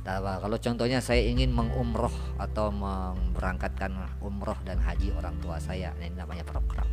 Nah, 0.00 0.40
kalau 0.40 0.56
contohnya 0.56 0.98
saya 1.02 1.20
ingin 1.20 1.52
mengumroh 1.52 2.14
atau 2.40 2.72
memberangkatkan 2.72 3.92
umroh 4.24 4.56
dan 4.64 4.80
haji 4.80 5.12
orang 5.18 5.36
tua 5.42 5.60
saya. 5.60 5.92
Ini 6.00 6.16
namanya 6.16 6.46
program. 6.46 6.86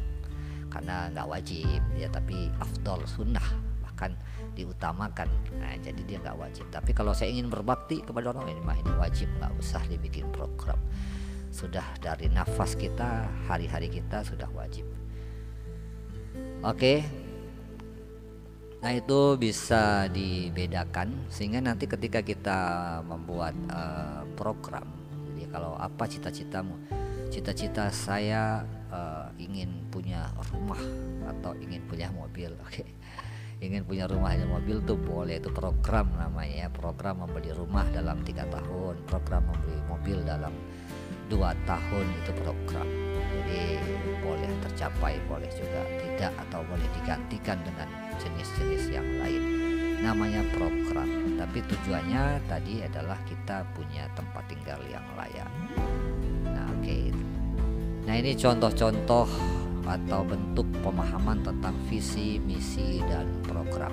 Karena 0.67 1.07
nggak 1.13 1.27
wajib 1.31 1.79
ya 1.95 2.11
tapi 2.11 2.51
afdol 2.59 3.07
sunnah 3.07 3.45
bahkan 3.79 4.11
diutamakan. 4.51 5.31
Nah 5.55 5.73
jadi 5.79 6.01
dia 6.03 6.17
nggak 6.19 6.35
wajib. 6.35 6.67
Tapi 6.67 6.91
kalau 6.91 7.15
saya 7.15 7.31
ingin 7.31 7.47
berbakti 7.47 8.03
kepada 8.03 8.35
orang 8.35 8.51
ini 8.51 8.59
mah 8.59 8.75
ini 8.75 8.91
wajib 8.99 9.31
nggak 9.39 9.55
usah 9.55 9.81
dibikin 9.87 10.27
program 10.35 10.75
sudah 11.57 11.97
dari 11.97 12.29
nafas 12.29 12.77
kita 12.77 13.25
hari-hari 13.49 13.89
kita 13.89 14.21
sudah 14.21 14.45
wajib. 14.53 14.85
Oke. 16.61 17.01
Nah 18.77 18.93
itu 18.93 19.41
bisa 19.41 20.05
dibedakan 20.13 21.25
sehingga 21.33 21.57
nanti 21.57 21.89
ketika 21.89 22.21
kita 22.21 22.59
membuat 23.01 23.57
uh, 23.73 24.21
program 24.37 24.85
jadi 25.37 25.53
kalau 25.53 25.77
apa 25.77 26.09
cita-citamu? 26.09 26.73
Cita-cita 27.29 27.93
saya 27.93 28.65
uh, 28.89 29.29
ingin 29.37 29.85
punya 29.93 30.33
rumah 30.49 30.81
atau 31.29 31.53
ingin 31.61 31.85
punya 31.85 32.09
mobil 32.09 32.49
oke. 32.65 32.81
Ingin 33.57 33.85
punya 33.85 34.05
rumah 34.05 34.37
dan 34.37 34.49
mobil 34.49 34.81
tuh 34.85 34.97
boleh 34.97 35.41
itu 35.41 35.49
program 35.53 36.09
namanya 36.17 36.65
ya. 36.65 36.69
Program 36.73 37.25
membeli 37.25 37.53
rumah 37.53 37.85
dalam 37.93 38.21
tiga 38.25 38.45
tahun 38.49 39.01
program 39.05 39.45
membeli 39.49 39.77
mobil 39.89 40.17
dalam 40.25 40.53
dua 41.27 41.51
tahun 41.67 42.05
itu 42.23 42.31
program. 42.43 42.87
Jadi 43.47 43.79
boleh 44.23 44.51
tercapai 44.63 45.19
boleh 45.27 45.47
juga 45.55 45.81
tidak 46.03 46.33
atau 46.47 46.63
boleh 46.67 46.87
digantikan 46.99 47.59
dengan 47.63 47.87
jenis-jenis 48.19 48.83
yang 48.91 49.07
lain. 49.19 49.43
Namanya 50.03 50.41
program 50.53 51.37
tapi 51.39 51.63
tujuannya 51.65 52.41
tadi 52.49 52.83
adalah 52.83 53.17
kita 53.27 53.63
punya 53.75 54.07
tempat 54.15 54.43
tinggal 54.49 54.79
yang 54.89 55.05
layak. 55.15 55.51
Nah 56.47 56.67
oke. 56.71 56.83
Okay. 56.83 57.11
nah 58.07 58.15
ini 58.15 58.31
contoh-contoh 58.39 59.27
atau 59.87 60.21
bentuk 60.27 60.67
pemahaman 60.83 61.39
tentang 61.43 61.75
visi 61.87 62.37
misi 62.43 62.99
dan 63.07 63.27
program. 63.47 63.91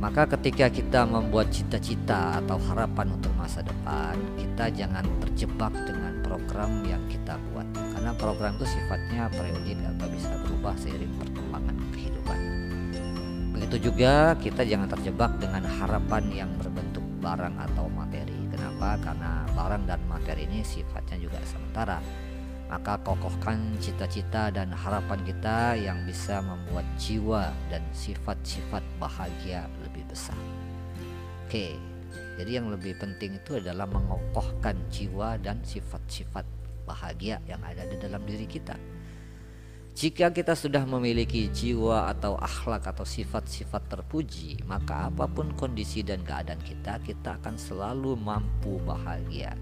Maka 0.00 0.24
ketika 0.32 0.72
kita 0.72 1.04
membuat 1.04 1.52
cita-cita 1.52 2.40
atau 2.40 2.56
harapan 2.72 3.12
untuk 3.12 3.36
masa 3.36 3.60
depan, 3.60 4.16
kita 4.40 4.72
jangan 4.72 5.04
terjebak 5.20 5.76
dengan 5.84 5.99
program 6.30 6.86
yang 6.86 7.02
kita 7.10 7.34
buat. 7.50 7.66
Karena 7.74 8.14
program 8.14 8.54
itu 8.54 8.70
sifatnya 8.70 9.26
periodik 9.34 9.82
atau 9.82 10.06
bisa 10.06 10.30
berubah 10.46 10.78
seiring 10.78 11.10
perkembangan 11.18 11.76
kehidupan. 11.90 12.38
Begitu 13.58 13.90
juga 13.90 14.38
kita 14.38 14.62
jangan 14.62 14.86
terjebak 14.94 15.34
dengan 15.42 15.66
harapan 15.66 16.24
yang 16.30 16.50
berbentuk 16.54 17.02
barang 17.18 17.58
atau 17.58 17.90
materi. 17.90 18.38
Kenapa? 18.54 18.94
Karena 19.02 19.42
barang 19.50 19.82
dan 19.90 20.00
materi 20.06 20.46
ini 20.46 20.62
sifatnya 20.62 21.18
juga 21.18 21.42
sementara 21.42 21.98
maka 22.70 23.02
kokohkan 23.02 23.74
cita-cita 23.82 24.54
dan 24.54 24.70
harapan 24.70 25.18
kita 25.26 25.74
yang 25.74 26.06
bisa 26.06 26.38
membuat 26.38 26.86
jiwa 27.02 27.50
dan 27.66 27.82
sifat-sifat 27.90 28.78
bahagia 29.02 29.66
lebih 29.82 30.06
besar. 30.06 30.38
Oke, 31.50 31.74
jadi 32.40 32.64
yang 32.64 32.72
lebih 32.72 32.96
penting 32.96 33.36
itu 33.36 33.60
adalah 33.60 33.84
mengokohkan 33.84 34.72
jiwa 34.88 35.36
dan 35.36 35.60
sifat-sifat 35.60 36.48
bahagia 36.88 37.36
yang 37.44 37.60
ada 37.60 37.84
di 37.84 38.00
dalam 38.00 38.24
diri 38.24 38.48
kita. 38.48 38.80
Jika 39.92 40.32
kita 40.32 40.56
sudah 40.56 40.88
memiliki 40.88 41.52
jiwa 41.52 42.08
atau 42.08 42.40
akhlak 42.40 42.88
atau 42.88 43.04
sifat-sifat 43.04 43.92
terpuji, 43.92 44.64
maka 44.64 45.12
apa 45.12 45.28
pun 45.28 45.52
kondisi 45.52 46.00
dan 46.00 46.24
keadaan 46.24 46.62
kita, 46.64 46.96
kita 47.04 47.36
akan 47.36 47.60
selalu 47.60 48.16
mampu 48.16 48.80
bahagia 48.80 49.52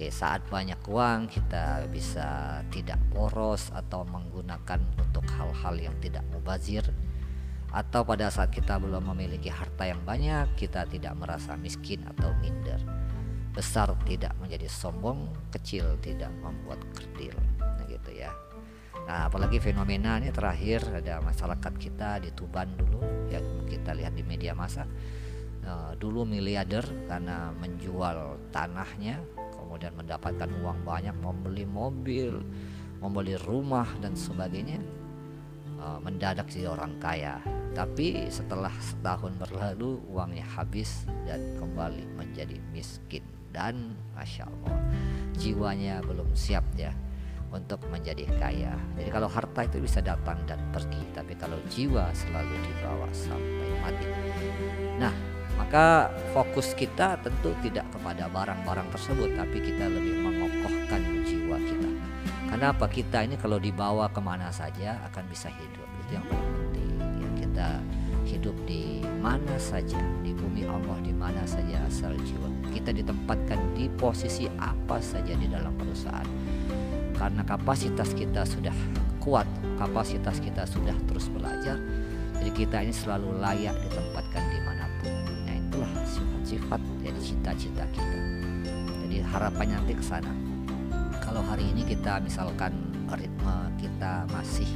Oke, 0.00 0.08
saat 0.08 0.40
banyak 0.48 0.80
uang 0.88 1.28
kita 1.28 1.84
bisa 1.92 2.24
tidak 2.72 2.96
boros 3.12 3.68
atau 3.68 4.00
menggunakan 4.08 4.80
untuk 4.96 5.20
hal-hal 5.28 5.76
yang 5.76 5.92
tidak 6.00 6.24
mubazir 6.32 6.80
atau 7.70 8.02
pada 8.02 8.26
saat 8.34 8.50
kita 8.50 8.82
belum 8.82 9.14
memiliki 9.14 9.46
harta 9.46 9.86
yang 9.86 10.02
banyak 10.02 10.58
kita 10.58 10.90
tidak 10.90 11.14
merasa 11.14 11.54
miskin 11.54 12.02
atau 12.02 12.34
minder. 12.42 12.82
Besar 13.54 13.94
tidak 14.06 14.34
menjadi 14.42 14.66
sombong 14.66 15.30
kecil 15.54 15.98
tidak 16.02 16.30
membuat 16.42 16.82
kerdil. 16.94 17.34
Nah 17.58 17.86
gitu 17.86 18.10
ya. 18.10 18.34
Nah 19.06 19.30
apalagi 19.30 19.62
fenomena 19.62 20.18
ini 20.18 20.34
terakhir 20.34 20.82
ada 20.90 21.22
masyarakat 21.22 21.72
kita 21.78 22.22
di 22.22 22.30
Tuban 22.34 22.74
dulu 22.74 23.30
yang 23.30 23.66
kita 23.70 23.94
lihat 23.94 24.18
di 24.18 24.26
media 24.26 24.54
massa. 24.54 24.86
Uh, 25.60 25.92
dulu 26.00 26.24
miliarder 26.24 26.82
karena 27.04 27.52
menjual 27.52 28.48
tanahnya 28.48 29.20
kemudian 29.52 29.92
mendapatkan 29.92 30.48
uang 30.64 30.88
banyak 30.88 31.12
membeli 31.20 31.68
mobil 31.68 32.40
membeli 32.96 33.36
rumah 33.36 33.84
dan 34.00 34.16
sebagainya 34.16 34.80
uh, 35.76 36.00
mendadak 36.00 36.48
jadi 36.48 36.72
orang 36.72 36.96
kaya 36.96 37.44
tapi 37.70 38.26
setelah 38.26 38.72
setahun 38.82 39.30
berlalu 39.38 40.02
uangnya 40.10 40.42
habis 40.58 41.06
dan 41.22 41.54
kembali 41.58 42.18
menjadi 42.18 42.58
miskin. 42.74 43.22
Dan 43.50 43.98
masya 44.14 44.46
Allah 44.46 44.78
jiwanya 45.34 45.98
belum 46.06 46.38
siap 46.38 46.62
ya 46.78 46.94
untuk 47.50 47.82
menjadi 47.90 48.26
kaya. 48.38 48.78
Jadi 48.94 49.10
kalau 49.10 49.26
harta 49.26 49.66
itu 49.66 49.82
bisa 49.82 49.98
datang 49.98 50.38
dan 50.46 50.62
pergi 50.70 51.02
tapi 51.10 51.34
kalau 51.34 51.58
jiwa 51.66 52.14
selalu 52.14 52.54
dibawa 52.62 53.10
sampai 53.10 53.70
mati. 53.82 54.06
Nah 55.02 55.14
maka 55.58 56.14
fokus 56.30 56.72
kita 56.78 57.18
tentu 57.20 57.50
tidak 57.60 57.90
kepada 57.90 58.30
barang-barang 58.30 58.88
tersebut 58.94 59.34
tapi 59.34 59.58
kita 59.58 59.90
lebih 59.90 60.14
mengokohkan 60.22 61.02
jiwa 61.26 61.58
kita. 61.58 61.90
Karena 62.50 62.66
apa? 62.74 62.86
Kita 62.90 63.22
ini 63.22 63.34
kalau 63.38 63.58
dibawa 63.58 64.10
ke 64.10 64.18
mana 64.22 64.50
saja 64.54 64.98
akan 65.10 65.24
bisa 65.30 65.50
hidup. 65.50 65.86
Itu 66.06 66.18
yang 66.18 66.26
paling 66.26 66.59
kita 67.60 67.76
hidup 68.24 68.56
di 68.64 69.04
mana 69.20 69.60
saja 69.60 70.00
di 70.24 70.32
bumi 70.32 70.64
Allah 70.64 70.96
di 71.04 71.12
mana 71.12 71.44
saja 71.44 71.84
asal 71.84 72.16
jiwa. 72.24 72.48
Kita 72.72 72.88
ditempatkan 72.88 73.76
di 73.76 73.92
posisi 74.00 74.48
apa 74.56 74.96
saja 74.96 75.36
di 75.36 75.44
dalam 75.44 75.76
perusahaan. 75.76 76.24
Karena 77.12 77.44
kapasitas 77.44 78.16
kita 78.16 78.48
sudah 78.48 78.72
kuat 79.20 79.44
kapasitas 79.76 80.40
kita 80.40 80.64
sudah 80.64 80.96
terus 81.04 81.28
belajar 81.28 81.76
jadi 82.40 82.50
kita 82.56 82.76
ini 82.80 82.94
selalu 82.96 83.36
layak 83.44 83.76
ditempatkan 83.84 84.40
di 84.48 84.60
sifat 86.50 86.82
jadi 86.98 87.20
cita-cita 87.22 87.84
kita. 87.94 88.18
Jadi 89.06 89.22
harapannya 89.22 89.78
nanti 89.78 89.94
ke 89.94 90.02
sana. 90.02 90.34
Kalau 91.22 91.46
hari 91.46 91.62
ini 91.70 91.86
kita 91.86 92.18
misalkan 92.18 92.74
ritme 93.06 93.70
kita 93.78 94.26
masih 94.34 94.66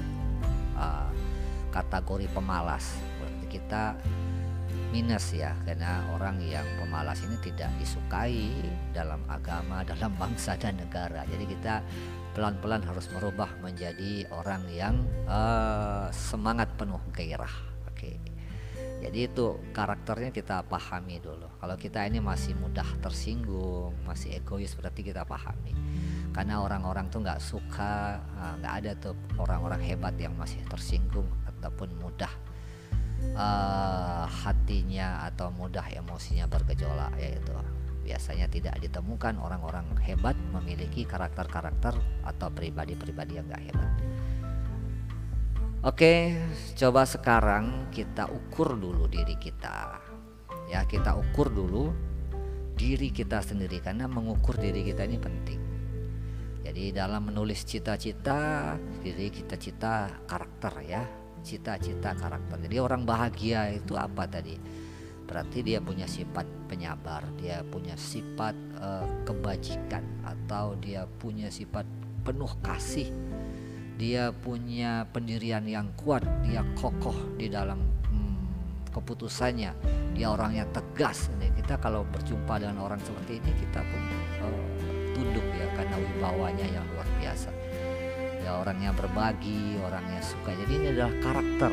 kategori 1.74 2.30
pemalas. 2.30 2.94
Berarti 3.18 3.46
kita 3.50 3.98
minus 4.94 5.34
ya 5.34 5.50
karena 5.66 6.06
orang 6.14 6.38
yang 6.38 6.62
pemalas 6.78 7.18
ini 7.26 7.34
tidak 7.42 7.66
disukai 7.82 8.54
dalam 8.94 9.18
agama 9.26 9.82
dalam 9.90 10.14
bangsa 10.14 10.54
dan 10.54 10.78
negara. 10.78 11.26
Jadi 11.26 11.44
kita 11.50 11.82
pelan-pelan 12.38 12.86
harus 12.86 13.10
merubah 13.10 13.50
menjadi 13.58 14.30
orang 14.30 14.62
yang 14.70 14.94
uh, 15.26 16.06
semangat 16.14 16.70
penuh 16.78 17.02
gairah. 17.10 17.74
Jadi 19.04 19.28
itu 19.28 19.60
karakternya 19.76 20.32
kita 20.32 20.64
pahami 20.64 21.20
dulu. 21.20 21.44
Kalau 21.60 21.76
kita 21.76 22.08
ini 22.08 22.24
masih 22.24 22.56
mudah 22.56 22.88
tersinggung, 23.04 23.92
masih 24.08 24.40
egois 24.40 24.72
berarti 24.72 25.04
kita 25.04 25.28
pahami. 25.28 25.76
Karena 26.32 26.64
orang-orang 26.64 27.12
tuh 27.12 27.20
nggak 27.20 27.36
suka, 27.36 28.16
ah, 28.16 28.56
nggak 28.64 28.74
ada 28.80 28.90
tuh 28.96 29.14
orang-orang 29.36 29.84
hebat 29.84 30.16
yang 30.16 30.32
masih 30.40 30.56
tersinggung 30.72 31.28
ataupun 31.64 31.96
mudah 31.96 32.28
uh, 33.32 34.28
hatinya 34.28 35.24
atau 35.24 35.48
mudah 35.48 35.88
emosinya 35.88 36.44
bergejolak 36.44 37.16
yaitu 37.16 37.56
biasanya 38.04 38.44
tidak 38.52 38.76
ditemukan 38.84 39.40
orang-orang 39.40 39.88
hebat 40.04 40.36
memiliki 40.52 41.08
karakter-karakter 41.08 41.96
atau 42.20 42.48
pribadi-pribadi 42.52 43.40
yang 43.40 43.48
gak 43.48 43.64
hebat. 43.64 43.90
Oke, 45.84 46.36
coba 46.76 47.08
sekarang 47.08 47.88
kita 47.88 48.28
ukur 48.28 48.76
dulu 48.76 49.08
diri 49.08 49.40
kita. 49.40 50.00
Ya, 50.68 50.84
kita 50.84 51.16
ukur 51.16 51.48
dulu 51.48 51.92
diri 52.76 53.08
kita 53.08 53.40
sendiri 53.40 53.80
karena 53.80 54.04
mengukur 54.04 54.56
diri 54.60 54.84
kita 54.84 55.04
ini 55.08 55.16
penting. 55.20 55.60
Jadi 56.64 56.96
dalam 56.96 57.28
menulis 57.28 57.68
cita-cita, 57.68 58.72
diri 59.04 59.28
kita 59.28 59.60
cita 59.60 60.24
karakter 60.24 60.72
ya, 60.88 61.04
cita-cita 61.44 62.16
karakter. 62.16 62.56
Jadi 62.64 62.76
orang 62.80 63.04
bahagia 63.04 63.68
itu 63.70 63.94
apa 63.94 64.24
tadi? 64.24 64.56
Berarti 65.24 65.60
dia 65.60 65.80
punya 65.80 66.08
sifat 66.08 66.44
penyabar, 66.68 67.24
dia 67.36 67.60
punya 67.64 67.96
sifat 67.96 68.56
uh, 68.80 69.06
kebajikan 69.28 70.04
atau 70.24 70.76
dia 70.80 71.04
punya 71.20 71.52
sifat 71.52 71.84
penuh 72.24 72.50
kasih 72.64 73.12
dia 73.94 74.34
punya 74.34 75.06
pendirian 75.14 75.62
yang 75.70 75.86
kuat 75.94 76.26
dia 76.42 76.66
kokoh 76.74 77.14
di 77.38 77.46
dalam 77.46 77.78
hmm, 78.10 78.90
keputusannya 78.90 79.70
dia 80.14 80.26
orangnya 80.26 80.66
tegas 80.74 81.30
ini 81.38 81.54
kita 81.62 81.78
kalau 81.78 82.02
berjumpa 82.10 82.58
dengan 82.58 82.82
orang 82.82 82.98
seperti 83.06 83.38
ini 83.38 83.52
kita 83.54 83.80
pun 83.86 84.02
uh, 84.42 84.66
tunduk 85.14 85.46
ya 85.54 85.66
karena 85.78 85.96
wibawanya 86.00 86.66
yang 86.66 86.84
luar 86.90 87.06
biasa 87.22 87.54
ya 88.44 88.60
orangnya 88.60 88.92
berbagi 88.92 89.80
orangnya 89.80 90.20
suka. 90.20 90.52
Jadi 90.52 90.72
ini 90.76 90.86
adalah 90.92 91.14
karakter. 91.24 91.72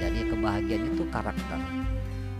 Jadi 0.00 0.20
kebahagiaan 0.32 0.84
itu 0.96 1.04
karakter. 1.12 1.60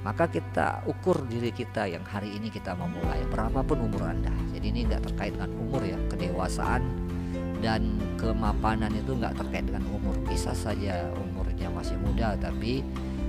Maka 0.00 0.24
kita 0.32 0.80
ukur 0.88 1.28
diri 1.28 1.52
kita 1.52 1.84
yang 1.84 2.00
hari 2.08 2.32
ini 2.32 2.48
kita 2.48 2.72
memulai 2.72 3.20
berapapun 3.28 3.84
umur 3.84 4.08
anda. 4.08 4.32
Jadi 4.56 4.66
ini 4.72 4.80
nggak 4.88 5.12
terkait 5.12 5.36
dengan 5.36 5.52
umur 5.60 5.84
ya. 5.84 6.00
Kedewasaan 6.08 6.80
dan 7.60 8.00
kemapanan 8.16 8.96
itu 8.96 9.12
nggak 9.12 9.36
terkait 9.36 9.68
dengan 9.68 9.84
umur. 9.92 10.16
Bisa 10.24 10.56
saja 10.56 11.12
umurnya 11.20 11.68
masih 11.68 12.00
muda 12.00 12.32
tapi 12.40 12.80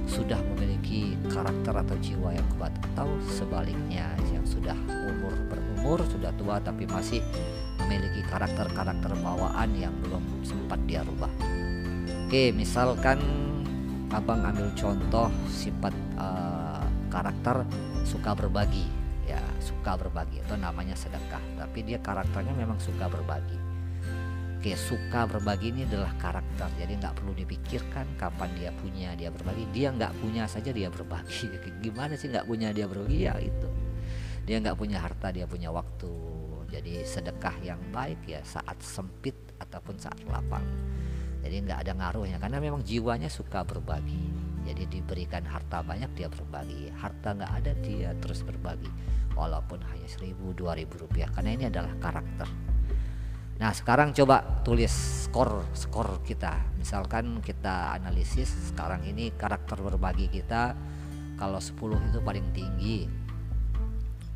sudah 0.08 0.40
memiliki 0.56 1.20
karakter 1.28 1.76
atau 1.76 2.00
jiwa 2.00 2.32
yang 2.32 2.48
kuat. 2.56 2.72
Atau 2.96 3.20
sebaliknya 3.28 4.08
yang 4.32 4.48
sudah 4.48 4.80
umur 4.88 5.36
berumur 5.52 6.00
sudah 6.08 6.32
tua 6.40 6.64
tapi 6.64 6.88
masih 6.88 7.20
memiliki 7.86 8.22
karakter-karakter 8.26 9.12
bawaan 9.20 9.70
yang 9.76 9.94
belum 10.06 10.22
sempat 10.46 10.80
dia 10.86 11.02
rubah. 11.04 11.32
Oke 12.32 12.56
misalkan 12.56 13.20
abang 14.12 14.44
ambil 14.44 14.72
contoh 14.76 15.28
sifat 15.52 15.92
uh, 16.16 16.88
karakter 17.12 17.68
suka 18.08 18.32
berbagi. 18.32 18.88
Ya 19.28 19.44
suka 19.60 20.00
berbagi 20.00 20.40
itu 20.40 20.56
namanya 20.56 20.96
sedekah 20.96 21.44
tapi 21.60 21.84
dia 21.84 22.00
karakternya 22.00 22.56
memang 22.56 22.80
suka 22.80 23.12
berbagi. 23.12 23.60
Oke 24.62 24.78
suka 24.78 25.28
berbagi 25.28 25.76
ini 25.76 25.84
adalah 25.84 26.16
karakter 26.22 26.72
jadi 26.78 26.94
nggak 27.04 27.20
perlu 27.20 27.34
dipikirkan 27.36 28.06
kapan 28.16 28.50
dia 28.56 28.72
punya 28.80 29.12
dia 29.20 29.28
berbagi. 29.28 29.68
Dia 29.76 29.92
nggak 29.92 30.24
punya 30.24 30.48
saja 30.48 30.72
dia 30.72 30.88
berbagi. 30.88 31.52
Gimana 31.84 32.16
sih 32.16 32.32
nggak 32.32 32.48
punya 32.48 32.72
dia 32.72 32.88
berbagi? 32.88 33.28
Ya 33.28 33.36
itu. 33.44 33.68
Dia 34.48 34.64
nggak 34.64 34.80
punya 34.80 35.04
harta 35.04 35.36
dia 35.36 35.44
punya 35.44 35.68
waktu 35.68 36.31
jadi 36.72 37.04
sedekah 37.04 37.56
yang 37.60 37.78
baik 37.92 38.24
ya 38.24 38.40
saat 38.48 38.80
sempit 38.80 39.36
ataupun 39.60 40.00
saat 40.00 40.18
lapang. 40.26 40.64
Jadi 41.44 41.68
nggak 41.68 41.80
ada 41.84 41.92
ngaruhnya 42.00 42.40
karena 42.40 42.64
memang 42.64 42.82
jiwanya 42.82 43.28
suka 43.28 43.68
berbagi. 43.68 44.32
Jadi 44.64 44.88
diberikan 44.88 45.44
harta 45.44 45.84
banyak 45.84 46.16
dia 46.16 46.32
berbagi. 46.32 46.88
Harta 46.96 47.36
nggak 47.36 47.52
ada 47.52 47.72
dia 47.84 48.16
terus 48.24 48.48
berbagi. 48.48 48.88
Walaupun 49.36 49.84
hanya 49.92 50.08
seribu 50.08 50.56
dua 50.56 50.80
ribu 50.80 51.04
rupiah 51.04 51.28
karena 51.36 51.52
ini 51.52 51.66
adalah 51.68 51.92
karakter. 52.00 52.48
Nah 53.60 53.72
sekarang 53.76 54.16
coba 54.16 54.64
tulis 54.64 55.28
skor 55.28 55.68
skor 55.76 56.24
kita. 56.24 56.56
Misalkan 56.80 57.44
kita 57.44 58.00
analisis 58.00 58.48
sekarang 58.72 59.04
ini 59.04 59.36
karakter 59.36 59.76
berbagi 59.82 60.32
kita 60.32 60.74
kalau 61.42 61.58
10 61.58 62.14
itu 62.14 62.20
paling 62.22 62.46
tinggi 62.54 63.10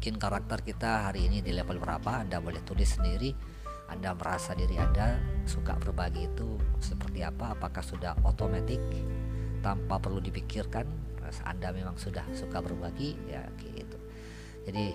mungkin 0.06 0.22
karakter 0.22 0.62
kita 0.62 1.10
hari 1.10 1.26
ini 1.26 1.42
di 1.42 1.50
level 1.50 1.82
berapa 1.82 2.22
Anda 2.22 2.38
boleh 2.38 2.62
tulis 2.62 2.94
sendiri 2.94 3.34
anda 3.90 4.14
merasa 4.14 4.54
diri 4.54 4.78
Anda 4.78 5.18
suka 5.50 5.74
berbagi 5.82 6.30
itu 6.30 6.62
seperti 6.78 7.26
apa? 7.26 7.58
Apakah 7.58 7.82
sudah 7.82 8.14
otomatis 8.22 8.78
tanpa 9.66 9.98
perlu 9.98 10.22
dipikirkan? 10.22 10.86
Anda 11.42 11.74
memang 11.74 11.98
sudah 11.98 12.22
suka 12.38 12.62
berbagi 12.62 13.18
ya 13.26 13.50
gitu. 13.58 13.98
Jadi 14.70 14.94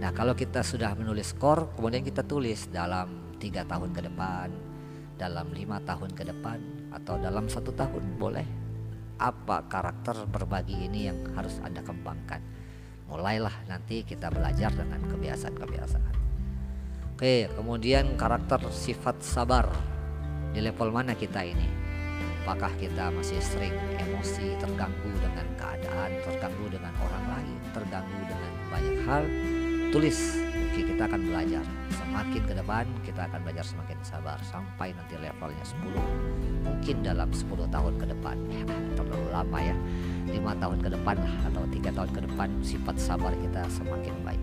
nah 0.00 0.16
kalau 0.16 0.32
kita 0.32 0.64
sudah 0.64 0.96
menulis 0.96 1.36
skor 1.36 1.76
kemudian 1.76 2.00
kita 2.00 2.24
tulis 2.24 2.72
dalam 2.72 3.36
tiga 3.36 3.68
tahun 3.68 3.92
ke 3.92 4.00
depan, 4.08 4.48
dalam 5.20 5.52
lima 5.52 5.76
tahun 5.84 6.08
ke 6.16 6.24
depan 6.32 6.88
atau 6.88 7.20
dalam 7.20 7.52
satu 7.52 7.76
tahun 7.76 8.16
boleh 8.16 8.48
apa 9.20 9.68
karakter 9.68 10.24
berbagi 10.24 10.88
ini 10.88 11.12
yang 11.12 11.20
harus 11.36 11.60
Anda 11.60 11.84
kembangkan. 11.84 12.61
Mulailah 13.12 13.68
nanti 13.68 14.08
kita 14.08 14.32
belajar 14.32 14.72
dengan 14.72 15.04
kebiasaan-kebiasaan. 15.04 16.14
Oke, 17.12 17.52
kemudian 17.52 18.16
karakter 18.16 18.64
sifat 18.72 19.20
sabar 19.20 19.68
di 20.56 20.64
level 20.64 20.88
mana 20.88 21.12
kita 21.12 21.44
ini? 21.44 21.68
Apakah 22.42 22.72
kita 22.80 23.12
masih 23.12 23.38
sering 23.38 23.76
emosi, 24.00 24.56
terganggu 24.56 25.12
dengan 25.20 25.46
keadaan, 25.60 26.10
terganggu 26.24 26.66
dengan 26.72 26.90
orang 27.04 27.24
lain, 27.36 27.56
terganggu 27.76 28.20
dengan 28.26 28.52
banyak 28.72 28.98
hal? 29.06 29.22
Tulis, 29.92 30.40
kita 31.02 31.18
akan 31.18 31.22
belajar. 31.34 31.64
Semakin 31.98 32.42
ke 32.46 32.54
depan 32.54 32.84
kita 33.02 33.20
akan 33.26 33.40
belajar 33.42 33.64
semakin 33.66 33.98
sabar 34.06 34.38
sampai 34.46 34.94
nanti 34.94 35.18
levelnya 35.18 35.64
10. 35.66 35.98
Mungkin 36.62 36.96
dalam 37.02 37.28
10 37.34 37.66
tahun 37.74 37.92
ke 37.98 38.06
depan, 38.06 38.36
ya, 38.46 38.62
terlalu 38.94 39.26
lama 39.34 39.58
ya. 39.58 39.74
5 40.30 40.62
tahun 40.62 40.78
ke 40.78 40.88
depan 40.94 41.16
atau 41.50 41.62
tiga 41.74 41.90
tahun 41.90 42.10
ke 42.14 42.20
depan 42.30 42.48
sifat 42.62 42.96
sabar 43.02 43.34
kita 43.34 43.66
semakin 43.66 44.14
baik. 44.22 44.42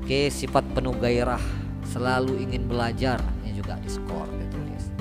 Oke, 0.00 0.32
sifat 0.32 0.64
penuh 0.72 0.96
gairah 0.96 1.44
selalu 1.84 2.40
ingin 2.40 2.64
belajar 2.64 3.20
ini 3.42 3.58
juga 3.58 3.74
di 3.82 3.90
skor 3.90 4.30
ditulis 4.30 4.94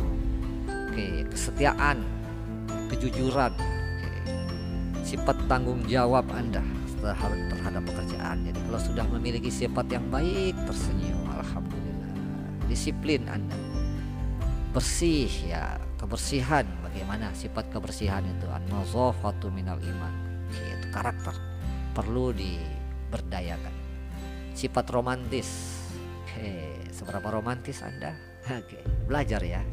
oke 0.65 1.29
kesetiaan 1.29 2.01
kejujuran 2.89 3.53
oke. 3.53 4.11
sifat 5.05 5.37
tanggung 5.45 5.85
jawab 5.85 6.25
anda 6.33 6.65
terhadap, 7.01 7.83
pekerjaan. 7.87 8.45
Jadi 8.45 8.59
kalau 8.67 8.79
sudah 8.79 9.05
memiliki 9.07 9.49
sifat 9.49 9.87
yang 9.89 10.05
baik 10.11 10.55
tersenyum. 10.67 11.23
Alhamdulillah. 11.31 12.13
Disiplin 12.67 13.25
anda. 13.31 13.57
Bersih 14.75 15.31
ya. 15.47 15.79
Kebersihan. 15.97 16.67
Bagaimana 16.85 17.31
sifat 17.35 17.71
kebersihan 17.71 18.23
itu? 18.23 18.47
An-nazafatu 18.47 19.49
minal 19.49 19.79
iman. 19.81 20.13
Itu 20.51 20.87
karakter. 20.91 21.35
Perlu 21.95 22.31
diberdayakan. 22.35 23.75
Sifat 24.53 24.85
romantis. 24.91 25.79
Oke 26.29 26.79
seberapa 26.99 27.31
romantis 27.31 27.79
Anda? 27.79 28.11
Oke, 28.51 28.83
belajar 29.07 29.39
ya. 29.39 29.63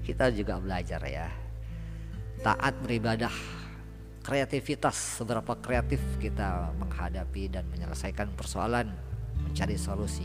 Kita 0.00 0.32
juga 0.32 0.56
belajar 0.56 1.00
ya. 1.04 1.28
Taat 2.40 2.80
beribadah, 2.80 3.32
kreativitas, 4.24 5.20
seberapa 5.20 5.52
kreatif 5.60 6.00
kita 6.16 6.72
menghadapi 6.80 7.52
dan 7.52 7.68
menyelesaikan 7.68 8.32
persoalan, 8.32 8.88
mencari 9.44 9.76
solusi. 9.76 10.24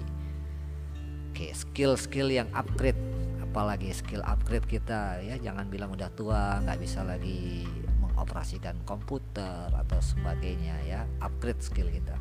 Oke, 1.29 1.51
skill-skill 1.51 2.31
yang 2.31 2.47
upgrade, 2.55 2.97
apalagi 3.43 3.91
skill 3.91 4.23
upgrade 4.23 4.63
kita 4.71 5.19
ya, 5.19 5.35
jangan 5.35 5.67
bilang 5.67 5.91
udah 5.91 6.07
tua 6.15 6.63
nggak 6.63 6.79
bisa 6.79 7.03
lagi 7.03 7.67
mengoperasikan 7.99 8.79
komputer 8.87 9.67
atau 9.67 9.99
sebagainya 9.99 10.79
ya, 10.87 11.03
upgrade 11.19 11.59
skill 11.59 11.91
kita. 11.91 12.15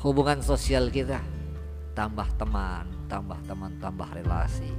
Hubungan 0.00 0.40
sosial 0.40 0.88
kita, 0.88 1.20
tambah 1.92 2.26
teman, 2.40 2.88
tambah 3.12 3.36
teman, 3.44 3.76
tambah 3.84 4.08
relasi 4.16 4.72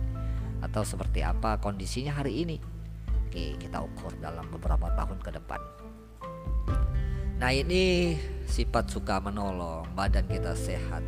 atau 0.65 0.81
seperti 0.81 1.21
apa 1.21 1.61
kondisinya 1.61 2.17
hari 2.17 2.41
ini. 2.41 2.57
Oke, 3.29 3.53
kita 3.61 3.85
ukur 3.85 4.17
dalam 4.17 4.49
beberapa 4.49 4.89
tahun 4.97 5.21
ke 5.21 5.29
depan. 5.37 5.82
Nah, 7.39 7.51
ini 7.51 8.15
sifat 8.47 8.87
suka 8.87 9.19
menolong, 9.19 9.89
badan 9.97 10.29
kita 10.29 10.55
sehat 10.55 11.03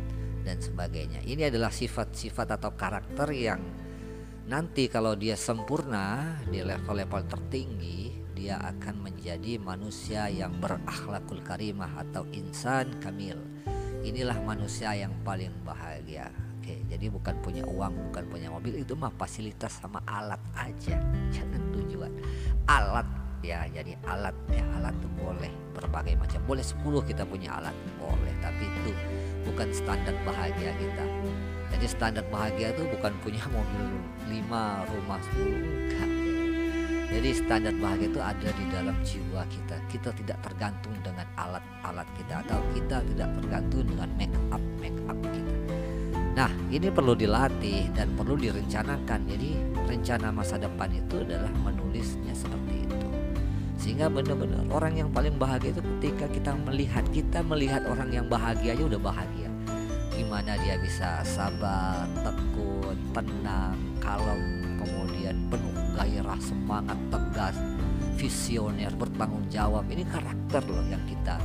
dan 0.46 0.62
sebagainya. 0.62 1.22
Ini 1.26 1.50
adalah 1.50 1.74
sifat-sifat 1.74 2.60
atau 2.60 2.74
karakter 2.78 3.30
yang 3.34 3.62
nanti 4.46 4.86
kalau 4.86 5.18
dia 5.18 5.34
sempurna 5.34 6.38
di 6.46 6.62
level-level 6.62 7.26
tertinggi, 7.26 8.14
dia 8.36 8.62
akan 8.62 9.02
menjadi 9.02 9.58
manusia 9.58 10.30
yang 10.30 10.54
berakhlakul 10.62 11.42
karimah 11.42 11.90
atau 12.06 12.22
insan 12.30 12.94
kamil. 13.02 13.40
Inilah 14.06 14.38
manusia 14.46 14.94
yang 14.94 15.10
paling 15.26 15.50
bahagia. 15.66 16.30
Oke 16.62 16.82
jadi 16.86 17.10
bukan 17.10 17.34
punya 17.42 17.62
uang 17.66 18.10
bukan 18.10 18.24
punya 18.26 18.50
mobil 18.50 18.82
itu 18.82 18.94
mah 18.94 19.10
fasilitas 19.18 19.82
sama 19.82 19.98
alat 20.06 20.38
aja. 20.54 21.00
Jangan 21.34 21.62
tujuan. 21.74 22.12
Alat 22.70 23.25
ya 23.46 23.62
jadi 23.70 23.94
alat 24.10 24.34
ya 24.50 24.66
alat 24.74 24.90
tuh 24.98 25.12
boleh 25.14 25.52
berbagai 25.70 26.18
macam 26.18 26.42
boleh 26.50 26.66
10 26.66 26.82
kita 27.06 27.22
punya 27.22 27.54
alat 27.62 27.76
boleh 28.02 28.34
tapi 28.42 28.66
itu 28.66 28.90
bukan 29.46 29.70
standar 29.70 30.18
bahagia 30.26 30.74
kita 30.74 31.04
jadi 31.70 31.86
standar 31.86 32.24
bahagia 32.26 32.74
itu 32.74 32.82
bukan 32.90 33.14
punya 33.22 33.46
mobil 33.54 33.86
5 34.26 34.90
rumah 34.90 35.18
10 35.38 35.46
enggak 35.46 36.10
jadi 37.06 37.30
standar 37.38 37.74
bahagia 37.78 38.10
itu 38.10 38.18
ada 38.18 38.50
di 38.50 38.64
dalam 38.66 38.96
jiwa 39.06 39.46
kita. 39.46 39.78
Kita 39.86 40.10
tidak 40.10 40.42
tergantung 40.42 40.90
dengan 41.06 41.22
alat-alat 41.38 42.08
kita 42.18 42.42
atau 42.42 42.58
kita 42.74 42.98
tidak 43.14 43.30
tergantung 43.38 43.86
dengan 43.86 44.10
make 44.18 44.34
up 44.50 44.62
make 44.82 44.98
up 45.06 45.14
kita. 45.30 45.54
Nah, 46.34 46.50
ini 46.68 46.90
perlu 46.90 47.14
dilatih 47.14 47.94
dan 47.94 48.10
perlu 48.18 48.34
direncanakan. 48.34 49.22
Jadi, 49.22 49.50
rencana 49.86 50.34
masa 50.34 50.58
depan 50.58 50.90
itu 50.92 51.22
adalah 51.22 51.48
menulisnya 51.62 52.34
seperti. 52.34 52.65
Sehingga 53.86 54.10
benar-benar 54.10 54.66
orang 54.74 54.98
yang 54.98 55.14
paling 55.14 55.38
bahagia 55.38 55.70
itu 55.70 55.78
ketika 55.78 56.26
kita 56.26 56.58
melihat 56.66 57.06
kita 57.14 57.38
melihat 57.46 57.86
orang 57.86 58.10
yang 58.10 58.26
bahagia 58.26 58.74
aja 58.74 58.82
udah 58.82 58.98
bahagia. 58.98 59.46
Gimana 60.10 60.58
dia 60.58 60.74
bisa 60.82 61.22
sabar, 61.22 62.02
tekun, 62.18 62.98
tenang, 63.14 63.78
kalem, 64.02 64.74
kemudian 64.82 65.38
penuh 65.46 65.70
gairah, 65.94 66.40
semangat, 66.42 66.98
tegas, 67.14 67.54
visioner, 68.18 68.90
bertanggung 68.90 69.46
jawab. 69.54 69.86
Ini 69.86 70.02
karakter 70.02 70.66
loh 70.66 70.82
yang 70.90 71.06
kita 71.06 71.38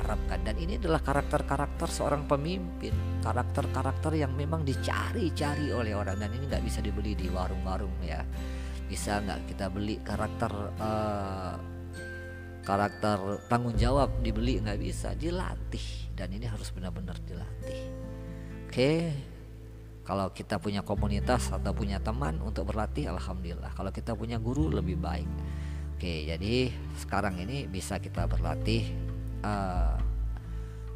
harapkan 0.00 0.40
dan 0.48 0.56
ini 0.56 0.80
adalah 0.80 1.04
karakter-karakter 1.04 1.92
seorang 1.92 2.24
pemimpin, 2.24 2.96
karakter-karakter 3.20 4.16
yang 4.16 4.32
memang 4.32 4.64
dicari-cari 4.64 5.76
oleh 5.76 5.92
orang 5.92 6.16
dan 6.16 6.32
ini 6.32 6.48
nggak 6.48 6.64
bisa 6.64 6.80
dibeli 6.80 7.12
di 7.12 7.28
warung-warung 7.28 8.00
ya. 8.00 8.24
Bisa 8.86 9.18
nggak 9.22 9.50
kita 9.50 9.66
beli 9.68 9.98
karakter 10.00 10.52
uh, 10.78 11.54
karakter 12.66 13.46
tanggung 13.46 13.78
jawab 13.78 14.22
dibeli 14.22 14.58
nggak 14.58 14.78
bisa 14.82 15.14
dilatih 15.14 16.10
dan 16.18 16.30
ini 16.34 16.46
harus 16.46 16.70
benar-benar 16.70 17.18
dilatih. 17.26 17.80
Oke. 18.66 18.92
Kalau 20.06 20.30
kita 20.30 20.62
punya 20.62 20.86
komunitas 20.86 21.50
atau 21.50 21.74
punya 21.74 21.98
teman 21.98 22.38
untuk 22.38 22.70
berlatih 22.70 23.10
alhamdulillah 23.10 23.74
kalau 23.74 23.90
kita 23.90 24.14
punya 24.14 24.38
guru 24.38 24.70
lebih 24.70 24.94
baik 25.02 25.26
oke 25.96 26.12
jadi 26.28 26.68
sekarang 27.00 27.40
ini 27.40 27.64
bisa 27.64 27.96
kita 27.96 28.28
berlatih 28.28 28.84
uh, 29.40 29.96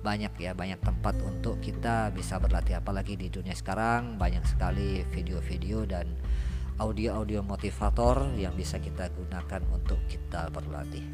banyak 0.04 0.32
ya 0.36 0.52
banyak 0.52 0.76
tempat 0.84 1.16
untuk 1.24 1.56
kita 1.64 2.12
bisa 2.12 2.36
berlatih 2.36 2.76
apalagi 2.76 3.16
di 3.16 3.32
dunia 3.32 3.56
sekarang 3.56 4.20
banyak 4.20 4.44
sekali 4.44 5.00
video-video 5.08 5.88
dan 5.88 6.12
audio-audio 6.80 7.44
motivator 7.44 8.32
yang 8.40 8.56
bisa 8.56 8.80
kita 8.80 9.12
gunakan 9.12 9.60
untuk 9.68 10.00
kita 10.08 10.48
berlatih. 10.48 11.04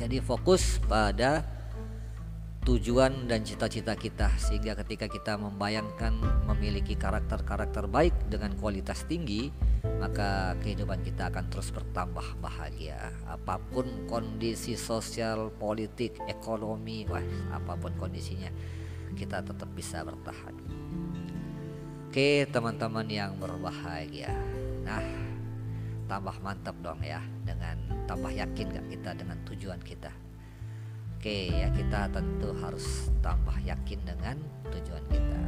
Jadi 0.00 0.24
fokus 0.24 0.80
pada 0.88 1.44
tujuan 2.66 3.30
dan 3.30 3.46
cita-cita 3.46 3.94
kita 3.94 4.26
sehingga 4.42 4.74
ketika 4.82 5.06
kita 5.06 5.38
membayangkan 5.38 6.18
memiliki 6.50 6.98
karakter-karakter 6.98 7.86
baik 7.86 8.10
dengan 8.26 8.58
kualitas 8.58 9.06
tinggi 9.06 9.54
maka 10.02 10.58
kehidupan 10.66 10.98
kita 11.06 11.30
akan 11.30 11.46
terus 11.46 11.70
bertambah 11.70 12.42
bahagia 12.42 13.14
apa 13.30 13.62
pun 13.70 13.86
kondisi 14.10 14.74
sosial 14.74 15.54
politik 15.54 16.18
ekonomi 16.26 17.06
wah 17.06 17.22
apa 17.54 17.78
pun 17.78 17.94
kondisinya 18.02 18.50
kita 19.14 19.46
tetap 19.46 19.70
bisa 19.70 20.02
bertahan 20.02 20.58
oke 22.16 22.48
teman-teman 22.48 23.04
yang 23.12 23.36
berbahagia. 23.36 24.32
Nah 24.88 25.04
tambah 26.08 26.32
mantap 26.40 26.72
dong 26.80 27.04
ya 27.04 27.20
dengan 27.44 27.76
tambah 28.08 28.32
yakin 28.32 28.72
gak 28.72 28.88
kita 28.88 29.10
dengan 29.20 29.36
tujuan 29.44 29.76
kita? 29.84 30.08
Oke 31.12 31.52
ya 31.52 31.68
kita 31.76 32.08
tentu 32.08 32.56
harus 32.64 33.12
tambah 33.20 33.52
yakin 33.60 34.00
dengan 34.08 34.40
tujuan 34.72 35.04
kita 35.12 35.40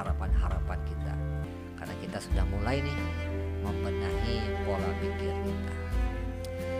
harapan-harapan 0.00 0.80
kita. 0.88 1.12
Karena 1.76 1.94
kita 2.00 2.18
sudah 2.24 2.44
mulai 2.48 2.80
nih 2.80 2.96
membenahi 3.60 4.36
pola 4.64 4.90
pikir 4.96 5.34
kita. 5.44 5.74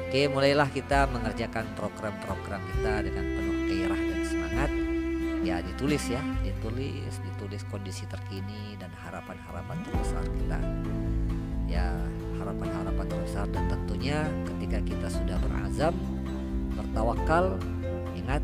Oke 0.08 0.20
mulailah 0.32 0.72
kita 0.72 1.04
mengerjakan 1.12 1.68
program-program 1.76 2.64
kita 2.64 3.04
dengan 3.04 3.24
penuh 3.28 3.58
gairah 3.68 4.05
ya 5.46 5.62
ditulis 5.62 6.02
ya 6.10 6.18
ditulis 6.42 7.14
ditulis 7.22 7.62
kondisi 7.70 8.02
terkini 8.10 8.74
dan 8.82 8.90
harapan-harapan 9.06 9.78
terbesar 9.86 10.24
kita. 10.26 10.58
Ya 11.70 11.94
harapan-harapan 12.42 13.06
terbesar 13.06 13.46
dan 13.54 13.70
tentunya 13.70 14.26
ketika 14.42 14.78
kita 14.82 15.06
sudah 15.06 15.38
berazam 15.46 15.94
bertawakal 16.74 17.58
ingat 18.18 18.42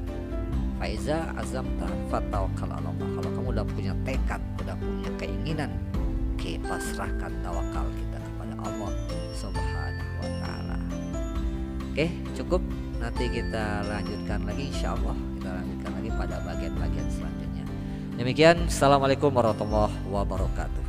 Faiza 0.83 1.31
azamta 1.39 1.87
fatawakal 2.11 2.71
Allah. 2.75 2.91
Kalau 2.99 3.31
kamu 3.31 3.49
udah 3.55 3.67
punya 3.71 3.95
tekad 4.03 4.43
udah 4.59 4.75
punya 4.75 5.11
keinginan 5.15 5.71
oke 6.35 6.59
pasrahkan 6.67 7.31
tawakal 7.39 7.87
kita 7.95 8.19
kepada 8.19 8.55
Allah 8.67 8.91
subhanahu 9.31 10.15
wa 10.19 10.31
ta'ala. 10.43 10.79
Oke 11.91 12.07
cukup. 12.35 12.63
Nanti 12.99 13.27
kita 13.31 13.83
lanjutkan 13.91 14.47
lagi 14.47 14.71
insya 14.71 14.95
Allah 14.95 15.32
pada 16.23 16.39
bagian-bagian 16.47 17.09
selanjutnya. 17.11 17.67
Demikian 18.15 18.71
assalamualaikum 18.71 19.35
warahmatullahi 19.35 19.91
wabarakatuh 20.07 20.82